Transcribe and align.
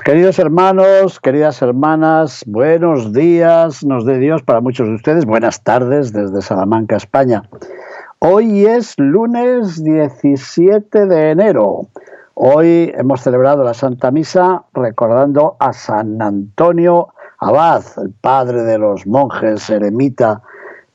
Mis 0.00 0.04
queridos 0.04 0.38
hermanos, 0.38 1.20
queridas 1.20 1.60
hermanas, 1.60 2.42
buenos 2.46 3.12
días, 3.12 3.84
nos 3.84 4.06
dé 4.06 4.16
Dios 4.16 4.42
para 4.42 4.62
muchos 4.62 4.88
de 4.88 4.94
ustedes, 4.94 5.26
buenas 5.26 5.62
tardes 5.62 6.14
desde 6.14 6.40
Salamanca, 6.40 6.96
España. 6.96 7.42
Hoy 8.18 8.64
es 8.64 8.94
lunes 8.96 9.84
17 9.84 11.04
de 11.04 11.30
enero. 11.32 11.88
Hoy 12.32 12.90
hemos 12.96 13.20
celebrado 13.20 13.62
la 13.62 13.74
Santa 13.74 14.10
Misa 14.10 14.64
recordando 14.72 15.58
a 15.60 15.74
San 15.74 16.22
Antonio 16.22 17.08
Abad, 17.38 17.84
el 18.02 18.10
padre 18.22 18.62
de 18.62 18.78
los 18.78 19.06
monjes 19.06 19.68
eremita 19.68 20.40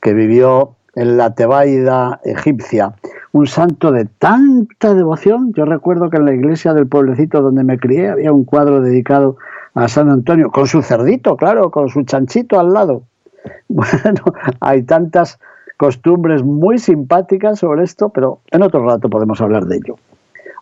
que 0.02 0.14
vivió 0.14 0.74
en 0.96 1.16
la 1.16 1.32
Tebaida 1.32 2.20
egipcia 2.24 2.92
un 3.36 3.46
santo 3.46 3.92
de 3.92 4.06
tanta 4.06 4.94
devoción. 4.94 5.52
Yo 5.52 5.66
recuerdo 5.66 6.08
que 6.08 6.16
en 6.16 6.24
la 6.24 6.32
iglesia 6.32 6.72
del 6.72 6.86
pueblecito 6.86 7.42
donde 7.42 7.64
me 7.64 7.78
crié 7.78 8.08
había 8.08 8.32
un 8.32 8.44
cuadro 8.44 8.80
dedicado 8.80 9.36
a 9.74 9.88
San 9.88 10.08
Antonio, 10.08 10.50
con 10.50 10.66
su 10.66 10.80
cerdito, 10.80 11.36
claro, 11.36 11.70
con 11.70 11.90
su 11.90 12.02
chanchito 12.04 12.58
al 12.58 12.72
lado. 12.72 13.02
Bueno, 13.68 14.24
hay 14.60 14.82
tantas 14.82 15.38
costumbres 15.76 16.42
muy 16.42 16.78
simpáticas 16.78 17.58
sobre 17.60 17.84
esto, 17.84 18.08
pero 18.08 18.40
en 18.50 18.62
otro 18.62 18.84
rato 18.84 19.10
podemos 19.10 19.40
hablar 19.40 19.66
de 19.66 19.76
ello. 19.76 19.96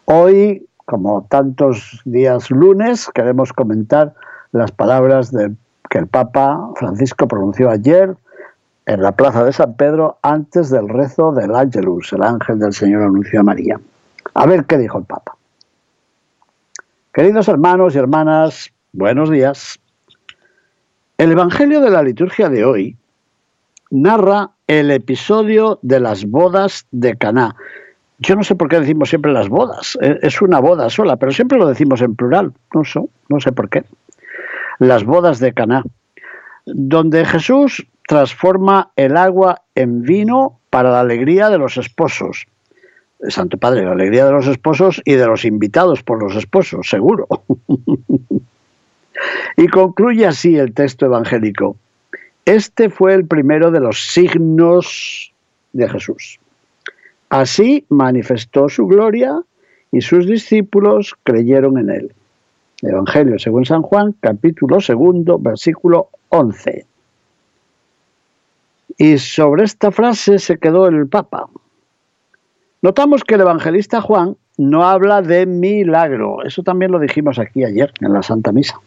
Hoy, 0.07 0.67
como 0.85 1.27
tantos 1.31 2.03
días 2.05 2.51
lunes, 2.51 3.09
queremos 3.15 3.53
comentar 3.53 4.15
las 4.53 4.73
palabras 4.73 5.33
que 5.89 5.99
el 5.99 6.09
Papa 6.09 6.71
Francisco 6.77 7.29
pronunció 7.29 7.71
ayer 7.71 8.17
en 8.87 9.03
la 9.03 9.13
plaza 9.13 9.45
de 9.45 9.53
San 9.53 9.77
Pedro 9.77 10.19
antes 10.23 10.71
del 10.71 10.89
rezo 10.89 11.33
del 11.33 11.55
Ángelus, 11.55 12.13
el 12.13 12.23
ángel 12.23 12.59
del 12.59 12.73
Señor 12.73 13.03
anunció 13.03 13.41
a 13.41 13.45
María. 13.45 13.81
A 14.35 14.47
ver 14.47 14.65
qué 14.67 14.79
dijo 14.79 14.99
el 14.99 15.05
Papa. 15.05 15.37
Queridos 17.13 17.49
hermanos 17.49 17.95
y 17.95 17.99
hermanas, 17.99 18.73
buenos 18.93 19.31
días. 19.31 19.79
El 21.17 21.33
Evangelio 21.33 21.81
de 21.81 21.91
la 21.91 22.03
liturgia 22.03 22.49
de 22.49 22.65
hoy 22.65 22.97
narra 23.91 24.51
el 24.67 24.91
episodio 24.91 25.79
de 25.83 26.01
las 26.01 26.25
bodas 26.27 26.87
de 26.91 27.17
Caná. 27.17 27.55
Yo 28.19 28.37
no 28.37 28.43
sé 28.43 28.55
por 28.55 28.69
qué 28.69 28.81
decimos 28.81 29.09
siempre 29.09 29.33
las 29.33 29.49
bodas, 29.49 29.97
e, 30.01 30.19
es 30.23 30.43
una 30.43 30.61
boda 30.61 30.91
sola, 30.91 31.17
pero 31.17 31.33
siempre 31.33 31.59
lo 31.59 31.67
decimos 31.67 32.01
en 32.01 32.17
plural, 32.17 32.53
no 32.75 32.85
sé, 32.85 33.01
no 33.29 33.41
sé 33.41 33.53
por 33.53 33.69
qué. 33.69 33.85
Las 34.79 35.05
bodas 35.05 35.39
de 35.39 35.53
Caná, 35.53 35.85
donde 36.67 37.25
Jesús 37.25 37.87
transforma 38.07 38.93
el 38.97 39.17
agua 39.17 39.63
en 39.75 40.03
vino 40.03 40.61
para 40.71 40.91
la 40.91 41.01
alegría 41.01 41.51
de 41.51 41.59
los 41.59 41.77
esposos. 41.77 42.47
Santo 43.29 43.57
Padre, 43.57 43.85
la 43.85 43.93
alegría 43.93 44.27
de 44.27 44.33
los 44.33 44.47
esposos 44.47 45.01
y 45.05 45.15
de 45.15 45.27
los 45.27 45.45
invitados 45.45 46.03
por 46.03 46.23
los 46.23 46.37
esposos, 46.37 46.89
seguro. 46.89 47.27
y 49.57 49.69
concluye 49.69 50.27
así 50.27 50.57
el 50.57 50.75
texto 50.75 51.07
evangélico. 51.07 51.77
Este 52.45 52.91
fue 52.91 53.15
el 53.15 53.27
primero 53.27 53.71
de 53.71 53.81
los 53.81 54.13
signos 54.13 55.33
de 55.73 55.89
Jesús. 55.89 56.39
Así 57.31 57.87
manifestó 57.89 58.69
su 58.69 58.87
gloria 58.87 59.41
y 59.91 60.03
sus 60.03 60.27
discípulos 60.27 61.15
creyeron 61.23 61.79
en 61.79 61.91
él. 61.91 62.13
Evangelio 62.83 63.39
según 63.39 63.65
San 63.65 63.81
Juan, 63.81 64.15
capítulo 64.21 64.81
segundo, 64.81 65.39
versículo 65.39 66.11
11. 66.29 66.85
Y 68.97 69.19
sobre 69.19 69.65
esta 69.65 69.91
frase 69.91 70.39
se 70.39 70.59
quedó 70.59 70.87
el 70.87 71.09
Papa. 71.09 71.49
Notamos 72.83 73.25
que 73.25 73.35
el 73.35 73.41
evangelista 73.41 74.01
Juan 74.01 74.37
no 74.57 74.85
habla 74.85 75.23
de 75.23 75.47
milagro, 75.47 76.45
eso 76.45 76.63
también 76.63 76.93
lo 76.93 76.99
dijimos 76.99 77.39
aquí 77.39 77.65
ayer 77.65 77.93
en 78.01 78.13
la 78.13 78.23
Santa 78.23 78.53
Misa. 78.53 78.79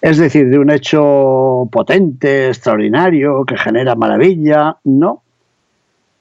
Es 0.00 0.18
decir, 0.18 0.50
de 0.50 0.58
un 0.58 0.70
hecho 0.70 1.68
potente, 1.70 2.48
extraordinario, 2.48 3.44
que 3.44 3.56
genera 3.56 3.94
maravilla, 3.94 4.76
no. 4.84 5.22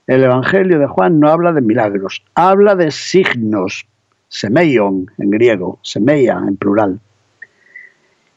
El 0.07 0.23
Evangelio 0.23 0.79
de 0.79 0.87
Juan 0.87 1.19
no 1.19 1.29
habla 1.29 1.51
de 1.51 1.61
milagros, 1.61 2.23
habla 2.35 2.75
de 2.75 2.91
signos, 2.91 3.85
semeion 4.29 5.07
en 5.17 5.29
griego, 5.31 5.79
semeia 5.81 6.41
en 6.47 6.57
plural. 6.57 6.99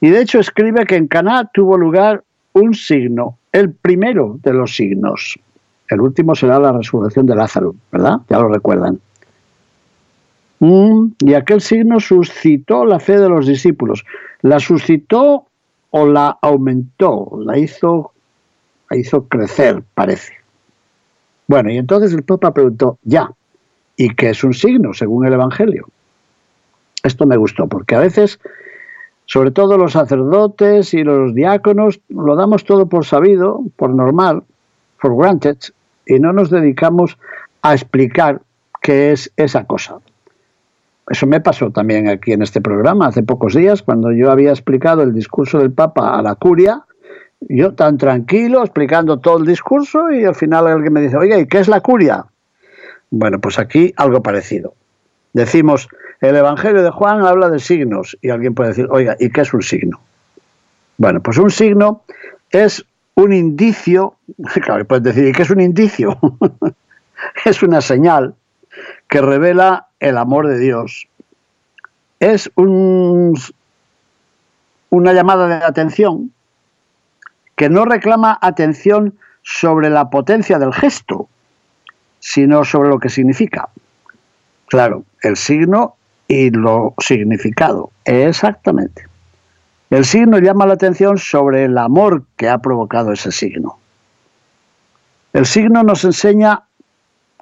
Y 0.01 0.11
de 0.11 0.21
hecho 0.21 0.41
escribe 0.41 0.85
que 0.85 0.97
en 0.97 1.09
Caná 1.09 1.49
tuvo 1.53 1.77
lugar 1.77 2.25
un 2.53 2.75
signo, 2.75 3.39
el 3.57 3.73
primero 3.73 4.39
de 4.43 4.53
los 4.53 4.77
signos. 4.77 5.39
El 5.89 6.03
último 6.03 6.35
será 6.35 6.59
la 6.59 6.73
resurrección 6.73 7.25
de 7.25 7.35
Lázaro, 7.35 7.75
¿verdad? 7.91 8.21
Ya 8.29 8.39
lo 8.39 8.49
recuerdan. 8.49 9.01
Mm, 10.59 11.07
y 11.21 11.33
aquel 11.33 11.63
signo 11.63 11.99
suscitó 11.99 12.85
la 12.85 13.01
fe 13.01 13.19
de 13.19 13.31
los 13.31 13.47
discípulos. 13.47 14.05
¿La 14.43 14.61
suscitó 14.61 15.47
o 15.89 16.07
la 16.07 16.37
aumentó? 16.43 17.39
La 17.43 17.57
hizo, 17.57 18.13
la 18.91 18.99
hizo 18.99 19.27
crecer, 19.27 19.83
parece. 19.95 20.35
Bueno, 21.47 21.71
y 21.71 21.79
entonces 21.79 22.13
el 22.13 22.25
Papa 22.25 22.53
preguntó, 22.53 22.99
ya, 23.05 23.31
¿y 23.97 24.15
qué 24.17 24.31
es 24.31 24.45
un 24.45 24.53
signo 24.53 24.93
según 24.93 25.27
el 25.27 25.33
Evangelio? 25.33 25.89
Esto 27.03 27.25
me 27.25 27.39
gustó, 27.39 27.69
porque 27.69 27.95
a 27.95 28.01
veces 28.01 28.39
sobre 29.27 29.51
todo 29.51 29.77
los 29.77 29.93
sacerdotes 29.93 30.95
y 30.95 31.03
los 31.03 31.35
diáconos, 31.35 32.01
lo 32.09 32.37
damos 32.37 32.65
todo 32.65 32.87
por 32.87 33.05
sabido, 33.05 33.61
por 33.77 33.91
normal, 33.91 34.45
for 34.99 35.17
granted, 35.17 35.59
y 36.07 36.19
no 36.19 36.33
nos 36.33 36.51
dedicamos 36.51 37.19
a 37.63 37.75
explicar 37.75 38.41
qué 38.81 39.13
es 39.13 39.33
esa 39.37 39.65
cosa. 39.65 39.97
Eso 41.09 41.27
me 41.27 41.41
pasó 41.41 41.71
también 41.71 42.09
aquí 42.09 42.33
en 42.33 42.43
este 42.43 42.61
programa 42.61 43.09
hace 43.09 43.23
pocos 43.23 43.55
días, 43.55 43.83
cuando 43.83 44.13
yo 44.13 44.31
había 44.31 44.51
explicado 44.51 45.03
el 45.03 45.13
discurso 45.13 45.59
del 45.59 45.73
Papa 45.73 46.17
a 46.17 46.23
la 46.23 46.35
curia, 46.37 46.85
yo 47.41 47.75
tan 47.75 47.99
tranquilo 47.99 48.63
explicando 48.63 49.19
todo 49.19 49.39
el 49.39 49.47
discurso 49.47 50.11
y 50.11 50.25
al 50.25 50.35
final 50.35 50.67
alguien 50.67 50.93
me 50.93 51.01
dice, 51.01 51.17
oye, 51.17 51.39
¿y 51.39 51.47
qué 51.47 51.59
es 51.59 51.69
la 51.69 51.81
curia? 51.81 52.27
Bueno, 53.11 53.41
pues 53.41 53.59
aquí 53.59 53.93
algo 53.97 54.23
parecido. 54.23 54.75
Decimos, 55.37 55.87
el 56.23 56.35
Evangelio 56.35 56.83
de 56.83 56.91
Juan 56.91 57.23
habla 57.27 57.51
de 57.51 57.59
signos 57.59 58.17
y 58.23 58.31
alguien 58.31 58.55
puede 58.55 58.71
decir, 58.71 58.87
oiga, 58.91 59.17
¿y 59.21 59.29
qué 59.29 59.43
es 59.43 59.53
un 59.53 59.61
signo? 59.61 60.01
Bueno, 60.97 61.21
pues 61.21 61.37
un 61.37 61.51
signo 61.51 62.05
es 62.51 62.83
un 63.17 63.35
indicio, 63.35 64.15
claro, 64.63 64.87
puedes 64.87 65.05
decir, 65.05 65.29
¿y 65.29 65.33
qué 65.33 65.43
es 65.43 65.51
un 65.51 65.61
indicio? 65.61 66.19
es 67.45 67.63
una 67.63 67.83
señal 67.83 68.35
que 69.09 69.21
revela 69.21 69.89
el 70.01 70.17
amor 70.17 70.49
de 70.49 70.59
Dios. 70.59 71.07
Es 72.19 72.51
un, 72.55 73.39
una 74.89 75.13
llamada 75.13 75.49
de 75.49 75.67
atención 75.67 76.33
que 77.57 77.69
no 77.69 77.85
reclama 77.85 78.39
atención 78.41 79.19
sobre 79.43 79.91
la 79.91 80.09
potencia 80.09 80.59
del 80.59 80.73
gesto, 80.73 81.29
sino 82.21 82.65
sobre 82.65 82.89
lo 82.89 82.99
que 82.99 83.11
significa. 83.11 83.69
Claro, 84.69 85.05
el 85.27 85.37
signo 85.37 85.97
y 86.29 86.51
lo 86.51 86.95
significado. 86.99 87.91
Exactamente. 88.05 89.07
El 89.91 90.05
signo 90.05 90.39
llama 90.39 90.67
la 90.67 90.75
atención 90.75 91.19
sobre 91.19 91.65
el 91.65 91.79
amor 91.79 92.25
que 92.37 92.49
ha 92.49 92.59
provocado 92.59 93.13
ese 93.13 93.31
signo. 93.31 93.79
El 95.33 95.47
signo 95.47 95.83
nos 95.83 96.05
enseña 96.05 96.65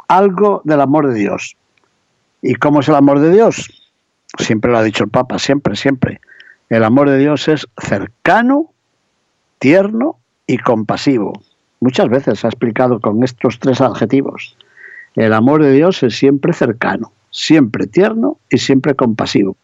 algo 0.08 0.60
del 0.64 0.80
amor 0.80 1.08
de 1.08 1.14
Dios. 1.14 1.56
¿Y 2.42 2.54
cómo 2.56 2.80
es 2.80 2.88
el 2.88 2.96
amor 2.96 3.20
de 3.20 3.32
Dios? 3.32 3.70
Siempre 4.38 4.70
lo 4.70 4.78
ha 4.78 4.82
dicho 4.82 5.04
el 5.04 5.10
Papa, 5.10 5.38
siempre, 5.38 5.76
siempre. 5.76 6.20
El 6.68 6.84
amor 6.84 7.08
de 7.08 7.18
Dios 7.18 7.48
es 7.48 7.66
cercano, 7.78 8.70
tierno 9.58 10.18
y 10.46 10.58
compasivo. 10.58 11.32
Muchas 11.80 12.08
veces 12.08 12.44
ha 12.44 12.48
explicado 12.48 13.00
con 13.00 13.22
estos 13.24 13.58
tres 13.58 13.80
adjetivos. 13.80 14.56
El 15.14 15.32
amor 15.32 15.62
de 15.62 15.72
Dios 15.72 16.02
es 16.02 16.16
siempre 16.16 16.52
cercano, 16.52 17.12
siempre 17.34 17.88
tierno 17.88 18.38
y 18.48 18.58
siempre 18.58 18.94
compasivo, 18.94 19.56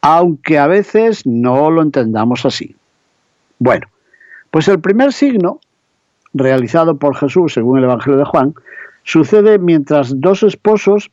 aunque 0.00 0.58
a 0.58 0.66
veces 0.66 1.24
no 1.24 1.70
lo 1.70 1.80
entendamos 1.80 2.44
así. 2.44 2.74
Bueno, 3.60 3.86
pues 4.50 4.66
el 4.66 4.80
primer 4.80 5.12
signo, 5.12 5.60
realizado 6.34 6.96
por 6.96 7.16
Jesús 7.16 7.54
según 7.54 7.78
el 7.78 7.84
Evangelio 7.84 8.18
de 8.18 8.24
Juan, 8.24 8.54
sucede 9.04 9.60
mientras 9.60 10.20
dos 10.20 10.42
esposos 10.42 11.10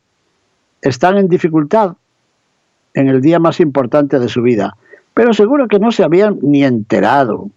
están 0.82 1.18
en 1.18 1.28
dificultad 1.28 1.94
en 2.94 3.08
el 3.08 3.20
día 3.20 3.38
más 3.38 3.60
importante 3.60 4.18
de 4.18 4.28
su 4.28 4.42
vida, 4.42 4.76
pero 5.14 5.32
seguro 5.34 5.68
que 5.68 5.78
no 5.78 5.92
se 5.92 6.02
habían 6.02 6.38
ni 6.42 6.64
enterado. 6.64 7.48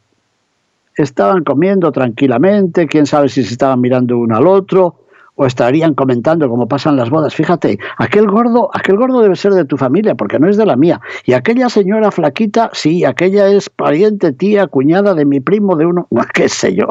Estaban 0.96 1.44
comiendo 1.44 1.92
tranquilamente, 1.92 2.86
quién 2.86 3.08
sabe 3.08 3.28
si 3.30 3.44
se 3.44 3.54
estaban 3.54 3.82
mirando 3.82 4.20
uno 4.20 4.38
al 4.38 4.46
otro, 4.46 4.99
o 5.42 5.46
estarían 5.46 5.94
comentando 5.94 6.50
cómo 6.50 6.68
pasan 6.68 6.98
las 6.98 7.10
bodas. 7.10 7.34
Fíjate, 7.34 7.80
aquel 7.98 8.28
gordo, 8.28 8.70
aquel 8.74 8.98
gordo 8.98 9.22
debe 9.22 9.38
ser 9.38 9.54
de 9.54 9.64
tu 9.64 9.78
familia, 9.78 10.14
porque 10.14 10.38
no 10.38 10.50
es 10.50 10.58
de 10.58 10.66
la 10.66 10.76
mía. 10.76 11.00
Y 11.24 11.32
aquella 11.32 11.70
señora 11.70 12.12
flaquita, 12.12 12.70
sí, 12.74 13.06
aquella 13.06 13.48
es 13.48 13.70
pariente, 13.70 14.34
tía, 14.34 14.68
cuñada 14.68 15.14
de 15.14 15.24
mi 15.24 15.40
primo, 15.40 15.78
de 15.78 15.86
uno, 15.86 16.10
qué 16.34 16.50
sé 16.50 16.76
yo. 16.76 16.90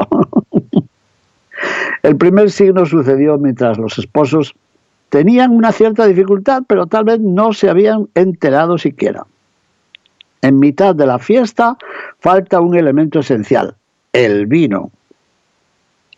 El 2.01 2.15
primer 2.15 2.49
signo 2.49 2.87
sucedió 2.87 3.37
mientras 3.37 3.77
los 3.77 3.99
esposos 3.99 4.55
tenían 5.09 5.51
una 5.51 5.71
cierta 5.71 6.07
dificultad, 6.07 6.63
pero 6.65 6.87
tal 6.87 7.03
vez 7.03 7.19
no 7.19 7.53
se 7.53 7.69
habían 7.69 8.07
enterado 8.15 8.79
siquiera. 8.79 9.27
En 10.41 10.57
mitad 10.57 10.95
de 10.95 11.05
la 11.05 11.19
fiesta 11.19 11.77
falta 12.19 12.61
un 12.61 12.75
elemento 12.75 13.19
esencial, 13.19 13.75
el 14.11 14.47
vino 14.47 14.89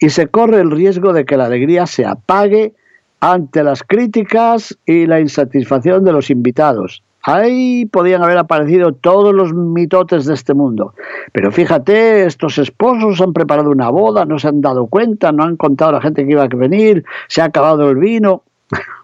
y 0.02 0.10
se 0.10 0.28
corre 0.28 0.60
el 0.60 0.72
riesgo 0.72 1.14
de 1.14 1.24
que 1.26 1.38
la 1.38 1.46
alegría 1.46 1.86
se 1.86 2.06
apague 2.06 2.74
ante 3.20 3.64
las 3.64 3.84
críticas 3.84 4.78
y 4.86 5.06
la 5.06 5.22
insatisfacción 5.22 6.04
de 6.04 6.12
los 6.12 6.32
invitados. 6.32 7.04
Ahí 7.24 7.86
podían 7.86 8.24
haber 8.24 8.40
aparecido 8.40 8.94
todos 8.94 9.32
los 9.32 9.54
mitotes 9.54 10.26
de 10.26 10.34
este 10.34 10.56
mundo. 10.56 10.96
Pero 11.34 11.52
fíjate, 11.52 12.26
estos 12.26 12.58
esposos 12.58 13.22
han 13.22 13.32
preparado 13.32 13.70
una 13.70 13.92
boda, 13.92 14.26
no 14.26 14.40
se 14.40 14.48
han 14.48 14.60
dado 14.60 14.88
cuenta, 14.88 15.32
no 15.32 15.44
han 15.44 15.56
contado 15.56 15.92
a 15.92 15.94
la 15.94 16.02
gente 16.02 16.26
que 16.26 16.32
iba 16.32 16.44
a 16.44 16.48
venir, 16.48 17.06
se 17.28 17.44
ha 17.44 17.46
acabado 17.46 17.92
el 17.92 17.98
vino. 17.98 18.42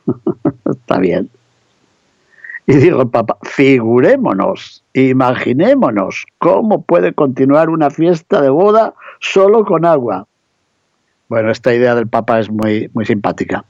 Está 0.65 0.97
bien. 0.97 1.29
Y 2.65 2.75
digo, 2.77 3.07
papá, 3.07 3.37
figurémonos, 3.43 4.83
imaginémonos 4.93 6.25
cómo 6.39 6.81
puede 6.81 7.13
continuar 7.13 7.69
una 7.69 7.91
fiesta 7.91 8.41
de 8.41 8.49
boda 8.49 8.95
solo 9.19 9.63
con 9.63 9.85
agua. 9.85 10.25
Bueno, 11.29 11.51
esta 11.51 11.73
idea 11.73 11.93
del 11.93 12.07
Papa 12.07 12.39
es 12.39 12.49
muy, 12.49 12.89
muy 12.93 13.05
simpática. 13.05 13.65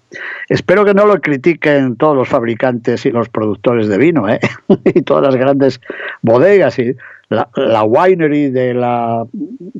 Espero 0.47 0.85
que 0.85 0.93
no 0.93 1.05
lo 1.05 1.19
critiquen 1.21 1.95
todos 1.95 2.15
los 2.15 2.29
fabricantes 2.29 3.05
y 3.05 3.11
los 3.11 3.29
productores 3.29 3.87
de 3.87 3.97
vino, 3.97 4.29
¿eh? 4.29 4.39
y 4.85 5.01
todas 5.01 5.23
las 5.23 5.35
grandes 5.35 5.81
bodegas 6.21 6.77
y 6.77 6.95
la, 7.29 7.49
la 7.55 7.83
winery 7.83 8.51
de 8.51 8.73
la 8.73 9.25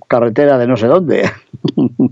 carretera 0.08 0.58
de 0.58 0.68
no 0.68 0.76
sé 0.76 0.88
dónde. 0.88 1.30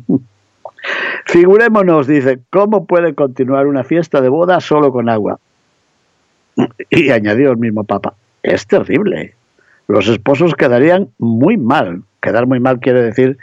Figurémonos, 1.26 2.06
dice, 2.06 2.40
¿cómo 2.52 2.86
puede 2.86 3.16
continuar 3.16 3.66
una 3.66 3.84
fiesta 3.84 4.22
de 4.22 4.30
boda 4.30 4.60
solo 4.60 4.92
con 4.92 5.10
agua? 5.10 5.40
Y 6.90 7.10
añadió 7.10 7.52
el 7.52 7.58
mismo 7.58 7.84
Papa, 7.84 8.14
es 8.44 8.68
terrible. 8.68 9.34
Los 9.88 10.08
esposos 10.08 10.56
quedarían 10.56 11.10
muy 11.18 11.58
mal. 11.58 12.04
Quedar 12.22 12.46
muy 12.48 12.60
mal 12.60 12.80
quiere 12.80 13.02
decir 13.02 13.38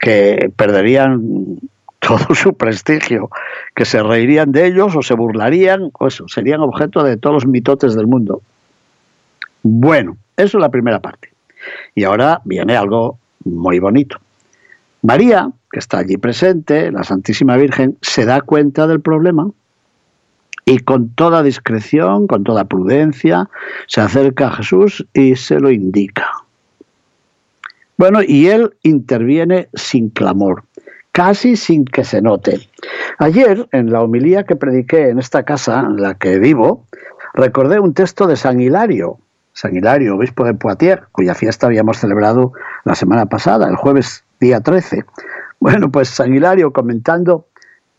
que 0.00 0.50
perderían 0.56 1.60
todo 2.00 2.34
su 2.34 2.54
prestigio, 2.54 3.30
que 3.74 3.84
se 3.84 4.02
reirían 4.02 4.50
de 4.50 4.66
ellos 4.66 4.96
o 4.96 5.02
se 5.02 5.14
burlarían, 5.14 5.90
o 5.92 6.08
eso, 6.08 6.26
serían 6.26 6.60
objeto 6.60 7.04
de 7.04 7.16
todos 7.16 7.34
los 7.34 7.46
mitotes 7.46 7.94
del 7.94 8.06
mundo. 8.06 8.42
Bueno, 9.62 10.16
eso 10.36 10.58
es 10.58 10.62
la 10.62 10.70
primera 10.70 11.00
parte. 11.00 11.30
Y 11.94 12.04
ahora 12.04 12.40
viene 12.44 12.76
algo 12.76 13.18
muy 13.44 13.78
bonito. 13.78 14.18
María, 15.02 15.50
que 15.70 15.78
está 15.78 15.98
allí 15.98 16.16
presente, 16.16 16.90
la 16.90 17.04
Santísima 17.04 17.56
Virgen, 17.56 17.96
se 18.00 18.24
da 18.24 18.40
cuenta 18.40 18.86
del 18.86 19.00
problema 19.00 19.50
y 20.64 20.78
con 20.78 21.10
toda 21.10 21.42
discreción, 21.42 22.26
con 22.26 22.44
toda 22.44 22.64
prudencia, 22.64 23.48
se 23.86 24.00
acerca 24.00 24.48
a 24.48 24.52
Jesús 24.52 25.06
y 25.12 25.36
se 25.36 25.58
lo 25.58 25.70
indica. 25.70 26.39
Bueno, 28.00 28.20
y 28.26 28.46
él 28.46 28.78
interviene 28.82 29.68
sin 29.74 30.08
clamor, 30.08 30.64
casi 31.12 31.54
sin 31.54 31.84
que 31.84 32.02
se 32.02 32.22
note. 32.22 32.66
Ayer, 33.18 33.68
en 33.72 33.92
la 33.92 34.00
homilía 34.00 34.44
que 34.44 34.56
prediqué 34.56 35.10
en 35.10 35.18
esta 35.18 35.42
casa 35.42 35.80
en 35.80 36.00
la 36.00 36.14
que 36.14 36.38
vivo, 36.38 36.86
recordé 37.34 37.78
un 37.78 37.92
texto 37.92 38.26
de 38.26 38.36
San 38.36 38.58
Hilario, 38.58 39.18
San 39.52 39.76
Hilario, 39.76 40.16
obispo 40.16 40.46
de 40.46 40.54
Poitiers, 40.54 41.02
cuya 41.12 41.34
fiesta 41.34 41.66
habíamos 41.66 41.98
celebrado 41.98 42.54
la 42.86 42.94
semana 42.94 43.26
pasada, 43.26 43.68
el 43.68 43.76
jueves 43.76 44.24
día 44.40 44.62
13. 44.62 45.04
Bueno, 45.60 45.90
pues 45.92 46.08
San 46.08 46.32
Hilario 46.32 46.72
comentando 46.72 47.48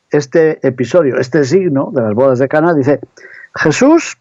este 0.10 0.68
episodio, 0.68 1.20
este 1.20 1.46
signo 1.46 1.92
de 1.94 2.02
las 2.02 2.16
bodas 2.16 2.40
de 2.40 2.48
Cana, 2.48 2.74
dice, 2.74 3.02
Jesús 3.54 4.18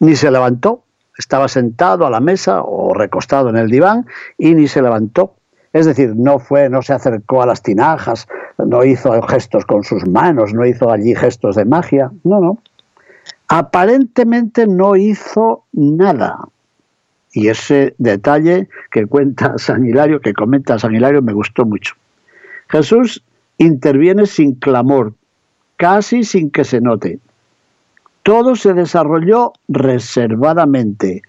ni 0.00 0.16
se 0.16 0.28
levantó, 0.32 0.82
estaba 1.18 1.48
sentado 1.48 2.06
a 2.06 2.10
la 2.10 2.20
mesa 2.20 2.62
o 2.62 2.94
recostado 2.94 3.50
en 3.50 3.56
el 3.56 3.68
diván 3.68 4.06
y 4.38 4.54
ni 4.54 4.68
se 4.68 4.80
levantó. 4.80 5.34
Es 5.72 5.84
decir, 5.84 6.14
no 6.16 6.38
fue, 6.38 6.70
no 6.70 6.80
se 6.80 6.94
acercó 6.94 7.42
a 7.42 7.46
las 7.46 7.62
tinajas, 7.62 8.26
no 8.56 8.84
hizo 8.84 9.20
gestos 9.22 9.66
con 9.66 9.84
sus 9.84 10.06
manos, 10.08 10.54
no 10.54 10.64
hizo 10.64 10.90
allí 10.90 11.14
gestos 11.14 11.56
de 11.56 11.64
magia. 11.64 12.10
No, 12.24 12.40
no. 12.40 12.58
Aparentemente 13.48 14.66
no 14.66 14.96
hizo 14.96 15.64
nada. 15.72 16.38
Y 17.32 17.48
ese 17.48 17.94
detalle 17.98 18.68
que 18.90 19.06
cuenta 19.06 19.58
San 19.58 19.84
Hilario, 19.84 20.20
que 20.20 20.32
comenta 20.32 20.78
San 20.78 20.94
Hilario, 20.94 21.20
me 21.20 21.32
gustó 21.32 21.66
mucho. 21.66 21.94
Jesús 22.68 23.22
interviene 23.58 24.26
sin 24.26 24.54
clamor, 24.54 25.14
casi 25.76 26.24
sin 26.24 26.50
que 26.50 26.64
se 26.64 26.80
note. 26.80 27.18
Todo 28.22 28.56
se 28.56 28.74
desarrolló 28.74 29.52
reservadamente. 29.68 31.22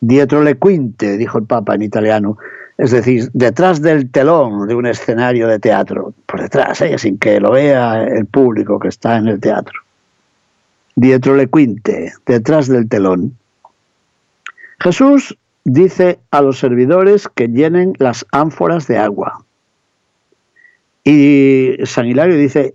Dietro 0.00 0.42
le 0.42 0.58
quinte, 0.58 1.16
dijo 1.16 1.38
el 1.38 1.44
Papa 1.44 1.74
en 1.74 1.82
italiano, 1.82 2.38
es 2.76 2.90
decir, 2.90 3.30
detrás 3.32 3.80
del 3.80 4.10
telón 4.10 4.66
de 4.66 4.74
un 4.74 4.86
escenario 4.86 5.46
de 5.46 5.58
teatro, 5.58 6.12
por 6.26 6.42
detrás, 6.42 6.80
¿eh? 6.80 6.98
sin 6.98 7.18
que 7.18 7.38
lo 7.40 7.52
vea 7.52 8.04
el 8.04 8.26
público 8.26 8.78
que 8.78 8.88
está 8.88 9.16
en 9.16 9.28
el 9.28 9.40
teatro. 9.40 9.80
Dietro 10.96 11.36
le 11.36 11.48
quinte, 11.48 12.12
detrás 12.26 12.68
del 12.68 12.88
telón. 12.88 13.36
Jesús 14.80 15.36
dice 15.64 16.18
a 16.30 16.42
los 16.42 16.58
servidores 16.58 17.28
que 17.28 17.48
llenen 17.48 17.94
las 17.98 18.26
ánforas 18.32 18.86
de 18.86 18.98
agua. 18.98 19.44
Y 21.04 21.76
San 21.84 22.06
Hilario 22.06 22.36
dice, 22.36 22.74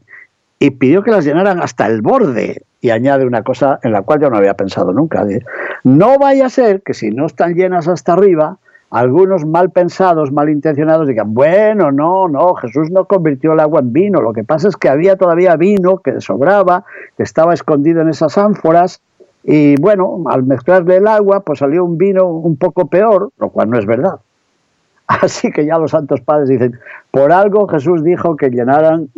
y 0.60 0.72
pidió 0.72 1.04
que 1.04 1.12
las 1.12 1.26
llenaran 1.26 1.62
hasta 1.62 1.88
el 1.88 2.02
borde. 2.02 2.64
Y 2.82 2.92
añade 2.92 3.26
una 3.26 3.44
cosa 3.44 3.80
en 3.84 3.92
la 3.92 4.04
cual 4.04 4.22
yo 4.22 4.30
no 4.30 4.38
había 4.38 4.54
pensado 4.54 4.94
nunca. 4.94 5.26
no 5.84 6.18
vaya 6.18 6.46
a 6.46 6.50
ser 6.50 6.82
que 6.82 6.94
si 6.94 7.12
no 7.12 7.26
están 7.26 7.56
llenas 7.56 7.88
hasta 7.88 8.14
arriba, 8.14 8.58
algunos 8.92 9.46
mal 9.46 9.70
pensados, 9.70 10.32
mal 10.32 10.50
intencionados 10.50 11.08
digan, 11.08 11.34
bueno, 11.34 11.92
no, 11.92 12.28
no, 12.28 12.56
Jesús 12.56 12.90
no 12.90 13.06
convirtió 13.06 13.54
el 13.54 13.60
agua 13.60 13.82
en 13.82 13.94
vino, 13.94 14.22
lo 14.22 14.34
que 14.34 14.44
pasa 14.44 14.68
es 14.68 14.78
que 14.78 14.90
había 14.90 15.16
todavía 15.16 15.56
vino 15.58 16.00
que 16.00 16.22
sobraba, 16.22 16.86
que 17.16 17.24
estaba 17.24 17.54
escondido 17.54 18.02
en 18.02 18.10
esas 18.10 18.38
ánforas, 18.38 19.02
y 19.44 19.80
bueno, 19.80 20.24
al 20.28 20.44
mezclarle 20.44 20.98
el 20.98 21.08
agua, 21.08 21.42
pues 21.42 21.60
salió 21.60 21.86
un 21.86 21.98
vino 21.98 22.26
un 22.28 22.58
poco 22.58 22.88
peor, 22.88 23.32
lo 23.38 23.50
cual 23.50 23.70
no 23.70 23.78
es 23.78 23.86
verdad. 23.86 24.20
Así 25.08 25.52
que 25.52 25.66
ya 25.66 25.78
los 25.78 25.92
santos 25.92 26.22
padres 26.22 26.50
dicen, 26.50 26.80
por 27.12 27.32
algo 27.32 27.68
Jesús 27.68 28.04
dijo 28.04 28.36
que 28.36 28.50
llenaran 28.50 29.10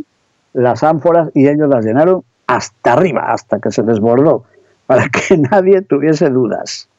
las 0.54 0.84
ánforas 0.84 1.30
y 1.34 1.48
ellos 1.48 1.70
las 1.70 1.86
llenaron 1.86 2.24
hasta 2.52 2.94
arriba, 2.94 3.32
hasta 3.32 3.60
que 3.60 3.72
se 3.72 3.82
desbordó, 3.82 4.44
para 4.86 5.08
que 5.08 5.38
nadie 5.52 5.82
tuviese 5.82 6.30
dudas. 6.30 6.90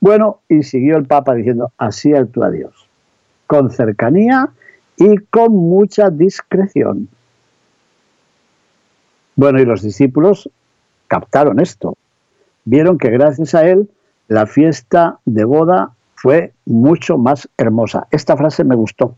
Bueno, 0.00 0.40
y 0.48 0.62
siguió 0.62 0.96
el 0.96 1.06
Papa 1.06 1.34
diciendo, 1.34 1.72
así 1.76 2.14
actúa 2.14 2.50
Dios, 2.50 2.88
con 3.46 3.70
cercanía 3.70 4.48
y 4.96 5.18
con 5.18 5.52
mucha 5.52 6.08
discreción. 6.08 7.08
Bueno, 9.36 9.60
y 9.60 9.66
los 9.66 9.82
discípulos 9.82 10.48
captaron 11.06 11.60
esto, 11.60 11.98
vieron 12.64 12.96
que 12.96 13.10
gracias 13.10 13.54
a 13.54 13.68
él 13.68 13.90
la 14.28 14.46
fiesta 14.46 15.18
de 15.26 15.44
boda 15.44 15.90
fue 16.14 16.54
mucho 16.64 17.18
más 17.18 17.46
hermosa. 17.58 18.06
Esta 18.10 18.38
frase 18.38 18.64
me 18.64 18.74
gustó 18.74 19.16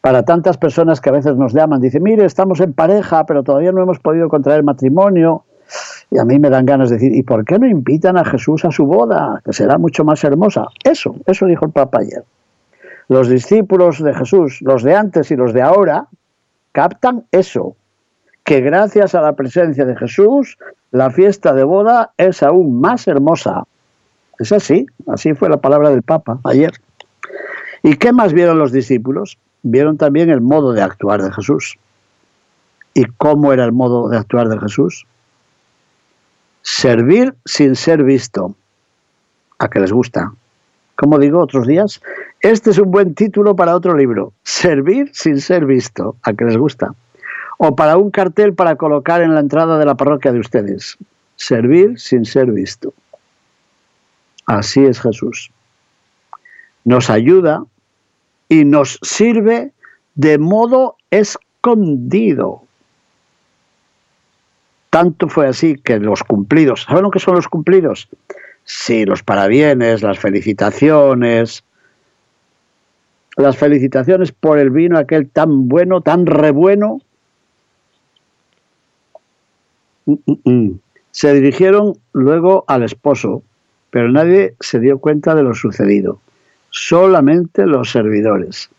para 0.00 0.22
tantas 0.22 0.56
personas 0.56 1.00
que 1.00 1.08
a 1.08 1.12
veces 1.12 1.36
nos 1.36 1.52
llaman, 1.52 1.80
dicen, 1.80 2.02
mire, 2.02 2.24
estamos 2.24 2.60
en 2.60 2.72
pareja, 2.72 3.26
pero 3.26 3.42
todavía 3.42 3.72
no 3.72 3.82
hemos 3.82 3.98
podido 3.98 4.28
contraer 4.28 4.62
matrimonio. 4.62 5.44
Y 6.10 6.18
a 6.18 6.24
mí 6.24 6.38
me 6.38 6.48
dan 6.48 6.64
ganas 6.64 6.88
de 6.88 6.96
decir, 6.96 7.14
¿y 7.14 7.22
por 7.22 7.44
qué 7.44 7.58
no 7.58 7.66
invitan 7.66 8.16
a 8.16 8.24
Jesús 8.24 8.64
a 8.64 8.70
su 8.70 8.86
boda, 8.86 9.42
que 9.44 9.52
será 9.52 9.76
mucho 9.76 10.04
más 10.04 10.22
hermosa? 10.24 10.66
Eso, 10.82 11.14
eso 11.26 11.46
dijo 11.46 11.66
el 11.66 11.72
Papa 11.72 11.98
ayer. 12.00 12.24
Los 13.08 13.28
discípulos 13.28 14.02
de 14.02 14.14
Jesús, 14.14 14.60
los 14.62 14.82
de 14.82 14.94
antes 14.94 15.30
y 15.30 15.36
los 15.36 15.52
de 15.52 15.62
ahora, 15.62 16.06
captan 16.72 17.24
eso, 17.32 17.76
que 18.44 18.60
gracias 18.60 19.14
a 19.14 19.20
la 19.20 19.34
presencia 19.34 19.84
de 19.84 19.96
Jesús, 19.96 20.56
la 20.90 21.10
fiesta 21.10 21.52
de 21.52 21.64
boda 21.64 22.12
es 22.16 22.42
aún 22.42 22.80
más 22.80 23.06
hermosa. 23.08 23.64
Es 24.38 24.52
así, 24.52 24.86
así 25.06 25.34
fue 25.34 25.50
la 25.50 25.58
palabra 25.58 25.90
del 25.90 26.02
Papa 26.02 26.38
ayer. 26.44 26.72
¿Y 27.82 27.96
qué 27.96 28.12
más 28.12 28.32
vieron 28.32 28.58
los 28.58 28.72
discípulos? 28.72 29.38
Vieron 29.62 29.96
también 29.96 30.30
el 30.30 30.40
modo 30.40 30.72
de 30.72 30.82
actuar 30.82 31.22
de 31.22 31.32
Jesús. 31.32 31.76
¿Y 32.94 33.04
cómo 33.04 33.52
era 33.52 33.64
el 33.64 33.72
modo 33.72 34.08
de 34.08 34.16
actuar 34.16 34.48
de 34.48 34.58
Jesús? 34.58 35.06
Servir 36.62 37.34
sin 37.44 37.76
ser 37.76 38.02
visto. 38.02 38.54
¿A 39.58 39.68
que 39.68 39.80
les 39.80 39.92
gusta? 39.92 40.32
Como 40.96 41.18
digo 41.18 41.40
otros 41.40 41.66
días, 41.66 42.00
este 42.40 42.70
es 42.70 42.78
un 42.78 42.90
buen 42.90 43.14
título 43.14 43.54
para 43.54 43.74
otro 43.74 43.96
libro. 43.96 44.32
Servir 44.42 45.10
sin 45.12 45.40
ser 45.40 45.64
visto. 45.64 46.16
¿A 46.22 46.32
que 46.32 46.44
les 46.44 46.56
gusta? 46.56 46.94
O 47.58 47.76
para 47.76 47.96
un 47.96 48.10
cartel 48.10 48.54
para 48.54 48.76
colocar 48.76 49.22
en 49.22 49.34
la 49.34 49.40
entrada 49.40 49.78
de 49.78 49.86
la 49.86 49.94
parroquia 49.94 50.32
de 50.32 50.40
ustedes. 50.40 50.96
Servir 51.36 51.98
sin 52.00 52.24
ser 52.24 52.50
visto. 52.50 52.92
Así 54.46 54.84
es 54.84 55.00
Jesús. 55.00 55.52
Nos 56.84 57.10
ayuda 57.10 57.64
y 58.48 58.64
nos 58.64 58.98
sirve 59.02 59.72
de 60.14 60.38
modo 60.38 60.96
escondido. 61.10 62.62
Tanto 64.90 65.28
fue 65.28 65.46
así 65.46 65.76
que 65.76 65.98
los 65.98 66.22
cumplidos, 66.22 66.84
¿saben 66.84 67.02
lo 67.02 67.10
que 67.10 67.20
son 67.20 67.34
los 67.34 67.48
cumplidos? 67.48 68.08
Sí, 68.64 69.04
los 69.04 69.22
parabienes, 69.22 70.02
las 70.02 70.18
felicitaciones, 70.18 71.62
las 73.36 73.56
felicitaciones 73.56 74.32
por 74.32 74.58
el 74.58 74.70
vino 74.70 74.98
aquel 74.98 75.28
tan 75.30 75.68
bueno, 75.68 76.00
tan 76.00 76.26
rebueno. 76.26 77.00
Mm, 80.06 80.14
mm, 80.26 80.50
mm. 80.50 80.80
Se 81.12 81.32
dirigieron 81.32 81.94
luego 82.12 82.64
al 82.66 82.82
esposo, 82.82 83.42
pero 83.90 84.10
nadie 84.10 84.54
se 84.60 84.80
dio 84.80 84.98
cuenta 84.98 85.34
de 85.34 85.42
lo 85.42 85.54
sucedido, 85.54 86.20
solamente 86.78 87.66
los 87.66 87.90
servidores. 87.90 88.70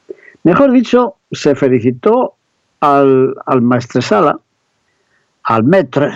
Mejor 0.43 0.71
dicho, 0.71 1.15
se 1.31 1.53
felicitó 1.53 2.35
al, 2.79 3.35
al 3.45 3.61
maestresala, 3.61 4.39
al 5.43 5.63
maître 5.63 6.13